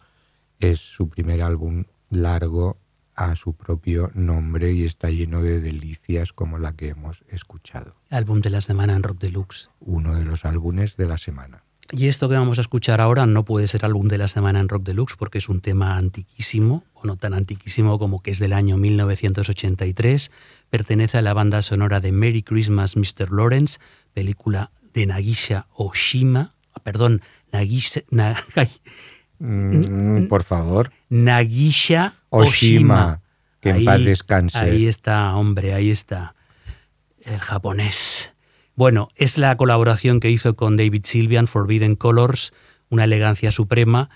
es 0.62 0.80
su 0.80 1.10
primer 1.10 1.42
álbum 1.42 1.84
largo 2.10 2.78
a 3.16 3.36
su 3.36 3.52
propio 3.52 4.10
nombre 4.14 4.72
y 4.72 4.86
está 4.86 5.10
lleno 5.10 5.42
de 5.42 5.60
delicias 5.60 6.32
como 6.32 6.58
la 6.58 6.72
que 6.72 6.88
hemos 6.88 7.22
escuchado. 7.28 7.96
Álbum 8.10 8.40
de 8.40 8.50
la 8.50 8.62
semana 8.62 8.96
en 8.96 9.04
Rock 9.04 9.20
Deluxe. 9.20 9.72
Uno 9.82 10.16
de 10.16 10.24
los 10.24 10.46
álbumes 10.46 10.96
de 10.96 11.06
la 11.06 11.18
semana. 11.18 11.66
Y 11.92 12.08
esto 12.08 12.30
que 12.30 12.36
vamos 12.36 12.60
a 12.60 12.62
escuchar 12.62 13.02
ahora 13.02 13.26
no 13.26 13.44
puede 13.44 13.68
ser 13.68 13.84
álbum 13.84 14.08
de 14.08 14.20
la 14.20 14.30
semana 14.30 14.62
en 14.62 14.70
Rock 14.70 14.84
Deluxe 14.84 15.18
porque 15.18 15.40
es 15.40 15.50
un 15.50 15.60
tema 15.60 15.98
antiquísimo, 15.98 16.86
o 16.94 17.06
no 17.06 17.18
tan 17.18 17.34
antiquísimo 17.34 18.00
como 18.00 18.22
que 18.22 18.32
es 18.32 18.40
del 18.40 18.54
año 18.54 18.78
1983. 18.78 20.32
Pertenece 20.70 21.18
a 21.18 21.22
la 21.22 21.34
banda 21.34 21.62
sonora 21.62 22.00
de 22.00 22.14
Merry 22.14 22.42
Christmas, 22.42 22.96
Mr. 22.96 23.34
Lawrence, 23.34 23.80
película 24.14 24.72
de 24.94 25.06
Nagisha 25.06 25.68
Oshima, 25.74 26.54
perdón, 26.84 27.22
Nagisha, 27.52 28.02
Na- 28.10 28.36
ay, 28.56 28.70
Mm, 29.40 30.28
por 30.28 30.44
favor, 30.44 30.92
Nagisha 31.10 32.14
Oshima, 32.30 32.48
Oshima. 33.20 33.22
que 33.60 33.70
en 33.72 33.84
paz 33.86 34.00
descanse. 34.04 34.58
Ahí 34.58 34.88
está, 34.88 35.36
hombre, 35.36 35.74
ahí 35.74 35.90
está. 35.90 36.36
El 37.26 37.40
japonés. 37.40 38.32
Bueno, 38.76 39.10
es 39.16 39.38
la 39.38 39.56
colaboración 39.58 40.20
que 40.20 40.32
hizo 40.32 40.56
con 40.56 40.78
David 40.78 41.02
Sylvian, 41.06 41.48
Forbidden 41.48 41.96
Colors, 41.96 42.54
una 42.90 43.04
elegancia 43.04 43.52
suprema. 43.52 44.10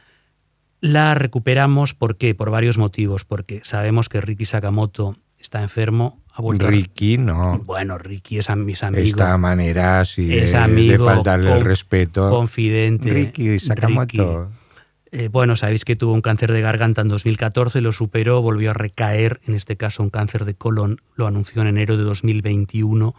La 0.79 1.13
recuperamos, 1.15 1.93
¿por 1.93 2.17
qué? 2.17 2.33
Por 2.33 2.49
varios 2.49 2.77
motivos. 2.77 3.25
Porque 3.25 3.61
sabemos 3.63 4.07
que 4.09 4.21
Ricky 4.21 4.45
Sakamoto 4.45 5.17
está 5.39 5.61
enfermo, 5.61 6.21
ha 6.37 6.41
vuelto 6.41 6.67
a- 6.67 6.69
Ricky 6.69 7.17
no. 7.17 7.59
Bueno, 7.65 7.97
Ricky 7.97 8.37
es, 8.37 8.45
es 8.45 8.83
amigo. 8.83 9.07
Esta 9.07 9.37
manera 9.37 10.01
así 10.01 10.31
es 10.37 10.51
de, 10.51 10.57
de 10.57 10.63
amigo, 10.63 11.05
faltarle 11.05 11.51
el 11.51 11.65
respeto. 11.65 12.29
confidente. 12.29 13.09
Ricky 13.11 13.59
Sakamoto. 13.59 14.43
Ricky. 14.45 14.53
Eh, 15.11 15.29
bueno, 15.29 15.55
sabéis 15.55 15.85
que 15.85 15.95
tuvo 15.95 16.13
un 16.13 16.21
cáncer 16.21 16.51
de 16.51 16.59
garganta 16.61 17.01
en 17.01 17.07
2014, 17.07 17.79
lo 17.81 17.93
superó, 17.93 18.41
volvió 18.41 18.71
a 18.71 18.73
recaer, 18.73 19.39
en 19.47 19.55
este 19.55 19.77
caso 19.77 20.03
un 20.03 20.09
cáncer 20.09 20.43
de 20.45 20.53
colon, 20.53 20.99
lo 21.15 21.27
anunció 21.27 21.61
en 21.61 21.69
enero 21.69 21.95
de 21.97 22.03
2021 22.03 23.15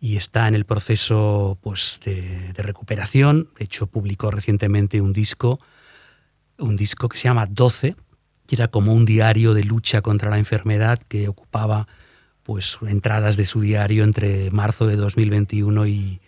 y 0.00 0.16
está 0.16 0.46
en 0.48 0.54
el 0.54 0.64
proceso 0.64 1.58
pues, 1.62 2.00
de, 2.04 2.52
de 2.54 2.62
recuperación. 2.62 3.48
De 3.58 3.64
hecho, 3.64 3.86
publicó 3.88 4.30
recientemente 4.30 5.00
un 5.00 5.12
disco, 5.12 5.58
un 6.58 6.76
disco 6.76 7.08
que 7.08 7.18
se 7.18 7.24
llama 7.24 7.46
12, 7.46 7.96
que 8.46 8.54
era 8.54 8.68
como 8.68 8.94
un 8.94 9.04
diario 9.04 9.52
de 9.52 9.64
lucha 9.64 10.02
contra 10.02 10.30
la 10.30 10.38
enfermedad 10.38 11.00
que 11.08 11.28
ocupaba 11.28 11.86
pues, 12.42 12.78
entradas 12.86 13.36
de 13.36 13.44
su 13.44 13.60
diario 13.60 14.04
entre 14.04 14.50
marzo 14.50 14.86
de 14.86 14.96
2021 14.96 15.86
y, 15.86 16.20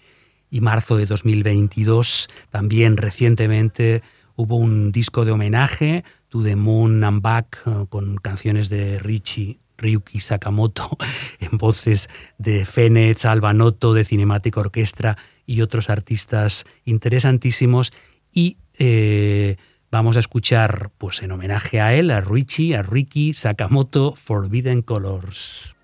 y 0.50 0.60
marzo 0.60 0.96
de 0.96 1.06
2022. 1.06 2.28
También 2.50 2.96
recientemente 2.96 4.02
hubo 4.36 4.56
un 4.56 4.92
disco 4.92 5.24
de 5.24 5.32
homenaje, 5.32 6.04
To 6.28 6.42
the 6.42 6.56
Moon 6.56 7.02
and 7.04 7.22
Back, 7.22 7.62
eh, 7.66 7.86
con 7.88 8.16
canciones 8.16 8.68
de 8.68 8.98
Richie, 8.98 9.60
Ryuki 9.78 10.20
Sakamoto, 10.20 10.96
en 11.40 11.58
voces 11.58 12.08
de 12.38 12.64
Fenech, 12.64 13.24
Albanoto, 13.24 13.94
de 13.94 14.04
Cinematic 14.04 14.56
Orchestra 14.56 15.16
y 15.46 15.60
otros 15.60 15.90
artistas 15.90 16.64
interesantísimos. 16.84 17.92
Y 18.32 18.58
eh, 18.78 19.56
vamos 19.90 20.16
a 20.16 20.20
escuchar, 20.20 20.90
pues 20.98 21.22
en 21.22 21.32
homenaje 21.32 21.80
a 21.80 21.94
él, 21.94 22.10
a 22.10 22.20
Richie, 22.20 22.76
a 22.76 22.82
Ricky 22.82 23.34
Sakamoto, 23.34 24.14
Forbidden 24.14 24.82
Colors. 24.82 25.76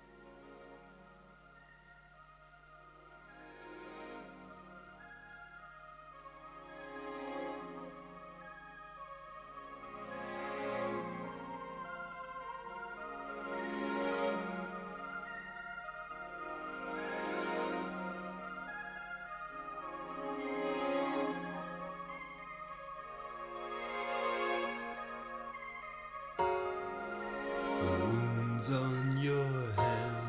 Wounds 28.59 28.73
on 28.73 29.17
your 29.21 29.45
hands 29.75 30.19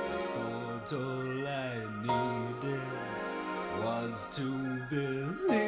I 0.00 0.18
thought 0.32 0.92
all 0.92 1.46
I 1.46 1.74
needed 2.06 2.88
was 3.84 4.28
to 4.36 4.46
believe. 4.90 5.67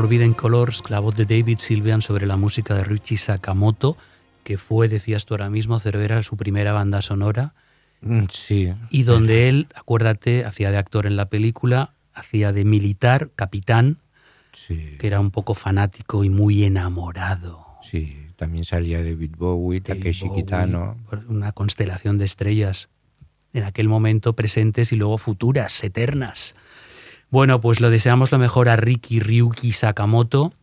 Forbidden 0.00 0.32
Colors, 0.32 0.84
la 0.90 1.00
voz 1.00 1.16
de 1.16 1.24
David 1.24 1.58
Sylvian 1.58 2.02
sobre 2.02 2.24
la 2.24 2.36
música 2.36 2.76
de 2.76 2.84
Richie 2.84 3.16
Sakamoto, 3.16 3.96
que 4.44 4.56
fue, 4.56 4.86
decías 4.86 5.26
tú 5.26 5.34
ahora 5.34 5.50
mismo, 5.50 5.80
Cervera, 5.80 6.22
su 6.22 6.36
primera 6.36 6.72
banda 6.72 7.02
sonora, 7.02 7.52
Mm, 8.00 8.26
Sí. 8.30 8.72
y 8.90 9.02
donde 9.02 9.48
él, 9.48 9.66
acuérdate, 9.74 10.44
hacía 10.44 10.70
de 10.70 10.76
actor 10.76 11.04
en 11.06 11.16
la 11.16 11.28
película, 11.28 11.94
hacía 12.14 12.52
de 12.52 12.64
militar, 12.64 13.30
capitán, 13.34 13.96
Sí, 14.52 14.94
que 15.00 15.08
era 15.08 15.18
un 15.18 15.32
poco 15.32 15.54
fanático 15.54 16.22
y 16.22 16.28
muy 16.30 16.62
enamorado. 16.62 17.66
sí. 17.82 18.16
También 18.36 18.64
salía 18.64 18.98
David 19.02 19.32
Bowie, 19.36 19.80
David 19.80 19.98
Takeshi 20.00 20.28
Bowie, 20.28 20.44
Kitano. 20.44 20.96
Una 21.26 21.50
constelación 21.50 22.18
de 22.18 22.24
estrellas 22.24 22.88
en 23.52 23.64
aquel 23.64 23.88
momento 23.88 24.34
presentes 24.34 24.92
y 24.92 24.96
luego 24.96 25.18
futuras, 25.18 25.82
eternas. 25.82 26.54
Bueno, 27.30 27.60
pues 27.60 27.80
lo 27.80 27.90
deseamos 27.90 28.32
lo 28.32 28.38
mejor 28.38 28.70
a 28.70 28.76
Riki 28.76 29.20
Ryuki 29.20 29.72
Sakamoto 29.72 30.54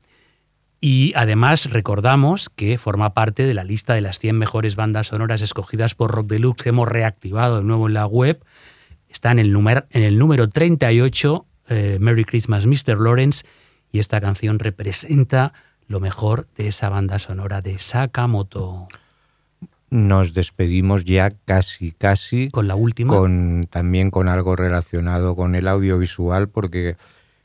y 0.82 1.14
además 1.16 1.70
recordamos 1.70 2.50
que 2.50 2.78
forma 2.78 3.14
parte 3.14 3.46
de 3.46 3.54
la 3.54 3.64
lista 3.64 3.94
de 3.94 4.02
las 4.02 4.18
100 4.18 4.38
mejores 4.38 4.76
bandas 4.76 5.08
sonoras 5.08 5.44
escogidas 5.44 5.94
por 5.94 6.12
Rock 6.12 6.28
Deluxe 6.28 6.64
que 6.64 6.70
hemos 6.70 6.88
reactivado 6.88 7.58
de 7.58 7.64
nuevo 7.64 7.88
en 7.88 7.94
la 7.94 8.08
web. 8.08 8.44
Está 9.10 9.32
en 9.32 9.40
el, 9.40 9.52
número, 9.52 9.86
en 9.92 10.04
el 10.04 10.18
número 10.18 10.50
38, 10.50 11.46
eh, 11.70 11.98
Merry 12.02 12.26
Christmas 12.26 12.66
Mr. 12.66 13.00
Lawrence, 13.00 13.46
y 13.92 14.00
esta 14.00 14.20
canción 14.20 14.60
representa 14.60 15.54
lo 15.88 16.00
mejor 16.00 16.48
de 16.58 16.68
esa 16.68 16.90
banda 16.90 17.20
sonora 17.20 17.62
de 17.62 17.78
Sakamoto. 17.78 18.88
Nos 19.90 20.34
despedimos 20.34 21.06
ya 21.06 21.30
casi, 21.30 21.92
casi. 21.92 22.50
Con 22.50 22.68
la 22.68 22.76
última. 22.76 23.14
con 23.14 23.68
también 23.70 24.12
con 24.12 24.28
algo 24.28 24.56
relacionado 24.56 25.36
con 25.36 25.56
el 25.56 25.68
audiovisual 25.68 26.50
porque 26.50 26.96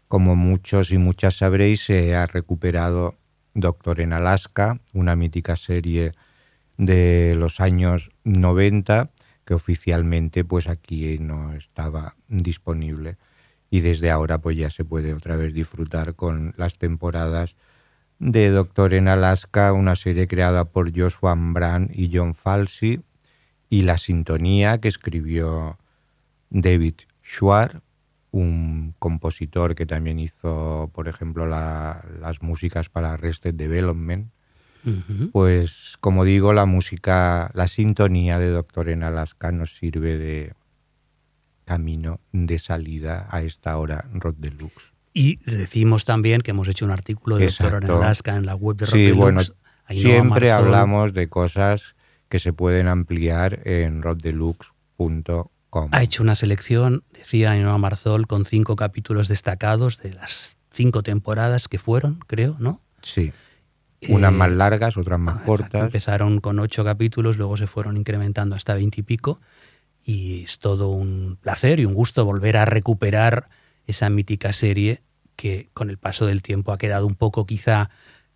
como 0.09 0.35
muchos 0.35 0.91
y 0.91 0.99
muchas 0.99 1.37
sabréis 1.37 1.85
se 1.85 2.17
ha 2.17 2.27
recuperado 2.27 3.15
Doctor 3.55 4.01
en 4.01 4.13
Alaska, 4.13 4.81
una 4.93 5.17
mítica 5.17 5.57
serie 5.57 6.13
de 6.79 7.35
los 7.37 7.61
años 7.61 8.11
90 8.25 9.11
que 9.45 9.55
oficialmente 9.55 10.45
pues 10.45 10.69
aquí 10.69 11.19
no 11.19 11.53
estaba 11.53 12.17
disponible 12.29 13.17
y 13.71 13.81
desde 13.81 14.11
ahora 14.11 14.39
pues 14.39 14.57
ya 14.57 14.71
se 14.71 14.85
puede 14.85 15.15
otra 15.15 15.37
vez 15.37 15.53
disfrutar 15.53 16.15
con 16.15 16.55
las 16.57 16.79
temporadas 16.79 17.55
de 18.21 18.51
Doctor 18.51 18.93
en 18.95 19.09
Alaska, 19.09 19.73
una 19.73 19.97
serie 19.97 20.29
creada 20.29 20.67
por 20.67 20.97
Joshua 20.97 21.35
Brand 21.37 21.91
y 21.93 22.11
John 22.15 22.35
Falsey 22.35 23.01
y 23.71 23.83
la 23.83 23.99
sintonía 23.99 24.79
que 24.79 24.89
escribió 24.89 25.79
David 26.51 26.95
Schwartz, 27.25 27.81
un 28.31 28.95
compositor 28.99 29.75
que 29.75 29.87
también 29.87 30.19
hizo, 30.21 30.91
por 30.95 31.09
ejemplo, 31.09 31.47
la- 31.47 32.05
las 32.21 32.43
músicas 32.43 32.89
para 32.89 33.13
Arrested 33.15 33.55
Development. 33.55 34.31
Pues, 35.33 35.97
como 36.01 36.25
digo, 36.25 36.53
la 36.53 36.67
música, 36.67 37.51
la 37.55 37.69
sintonía 37.69 38.39
de 38.39 38.51
Doctor 38.51 38.89
en 38.91 39.03
Alaska 39.03 39.51
nos 39.51 39.77
sirve 39.77 40.17
de 40.17 40.53
camino 41.65 42.21
de 42.33 42.59
salida 42.59 43.27
a 43.31 43.43
esta 43.43 43.77
hora 43.79 44.05
Rock 44.13 44.37
Deluxe. 44.39 44.90
Y 45.13 45.37
decimos 45.51 46.05
también 46.05 46.41
que 46.41 46.53
hemos 46.53 46.69
hecho 46.69 46.85
un 46.85 46.91
artículo 46.93 47.37
de 47.37 47.47
Doctor 47.47 47.67
en 47.69 47.75
Exacto. 47.75 47.97
Alaska 48.03 48.37
en 48.37 48.47
la 48.47 48.55
web 48.55 48.77
de 48.77 48.87
Rock 48.87 48.95
Sí, 48.95 49.11
bueno, 49.13 49.41
siempre 49.89 50.53
hablamos 50.53 51.13
de 51.15 51.29
cosas 51.29 51.95
que 52.29 52.39
se 52.39 52.53
pueden 52.53 52.87
ampliar 52.87 53.61
en 53.67 54.03
rockdeluxe.com. 54.99 55.89
Ha 55.93 56.03
hecho 56.03 56.23
una 56.23 56.35
selección, 56.35 57.05
decía 57.13 57.53
Ainhoa 57.53 57.79
Marzol, 57.79 58.27
con 58.27 58.45
cinco 58.45 58.77
capítulos 58.77 59.29
destacados 59.29 59.99
de 60.03 60.15
las 60.15 60.59
cinco 60.73 61.03
temporadas 61.03 61.69
que 61.69 61.79
fueron, 61.79 62.21
creo, 62.27 62.57
¿no? 62.59 62.81
Sí. 63.03 63.33
Unas 64.09 64.33
Eh, 64.33 64.37
más 64.37 64.51
largas, 64.51 64.97
otras 64.97 65.19
más 65.21 65.35
Ah, 65.37 65.39
exacto, 65.43 65.63
cortas. 65.63 65.83
Empezaron 65.83 66.41
con 66.41 66.59
ocho 66.59 66.85
capítulos, 66.85 67.37
luego 67.37 67.57
se 67.57 67.67
fueron 67.67 67.97
incrementando 67.97 68.57
hasta 68.57 68.75
veinte 68.75 69.01
y 69.01 69.03
pico. 69.05 69.41
Y 70.03 70.45
es 70.45 70.59
todo 70.59 70.89
un 70.89 71.37
placer 71.41 71.81
y 71.81 71.85
un 71.85 71.95
gusto 71.95 72.25
volver 72.25 72.57
a 72.57 72.65
recuperar 72.65 73.49
esa 73.87 74.11
mítica 74.11 74.53
serie 74.53 75.03
que 75.37 75.69
con 75.73 75.91
el 75.91 75.99
paso 75.99 76.27
del 76.27 76.43
tiempo 76.43 76.73
ha 76.73 76.79
quedado 76.79 77.07
un 77.07 77.15
poco 77.15 77.47
quizá 77.47 77.91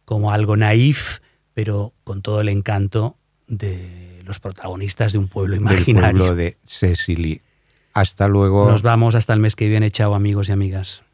como 0.05 0.31
algo 0.31 0.57
naif, 0.57 1.19
pero 1.53 1.93
con 2.05 2.23
todo 2.23 2.41
el 2.41 2.49
encanto 2.49 3.17
de 3.47 4.23
los 4.25 4.41
protagonistas 4.41 5.13
de 5.13 5.19
un 5.19 5.29
pueblo 5.29 5.55
del 5.55 5.63
imaginario. 5.63 6.19
pueblo 6.19 6.35
de 6.35 6.57
Cecily. 6.67 7.43
Hasta 7.93 8.27
luego. 8.27 8.71
Nos 8.71 8.83
vamos 8.83 9.15
hasta 9.15 9.33
el 9.35 9.41
mes 9.41 9.55
que 9.55 9.69
viene. 9.69 9.91
Chao 9.91 10.15
amigos 10.15 10.49
y 10.49 10.53
amigas. 10.53 11.05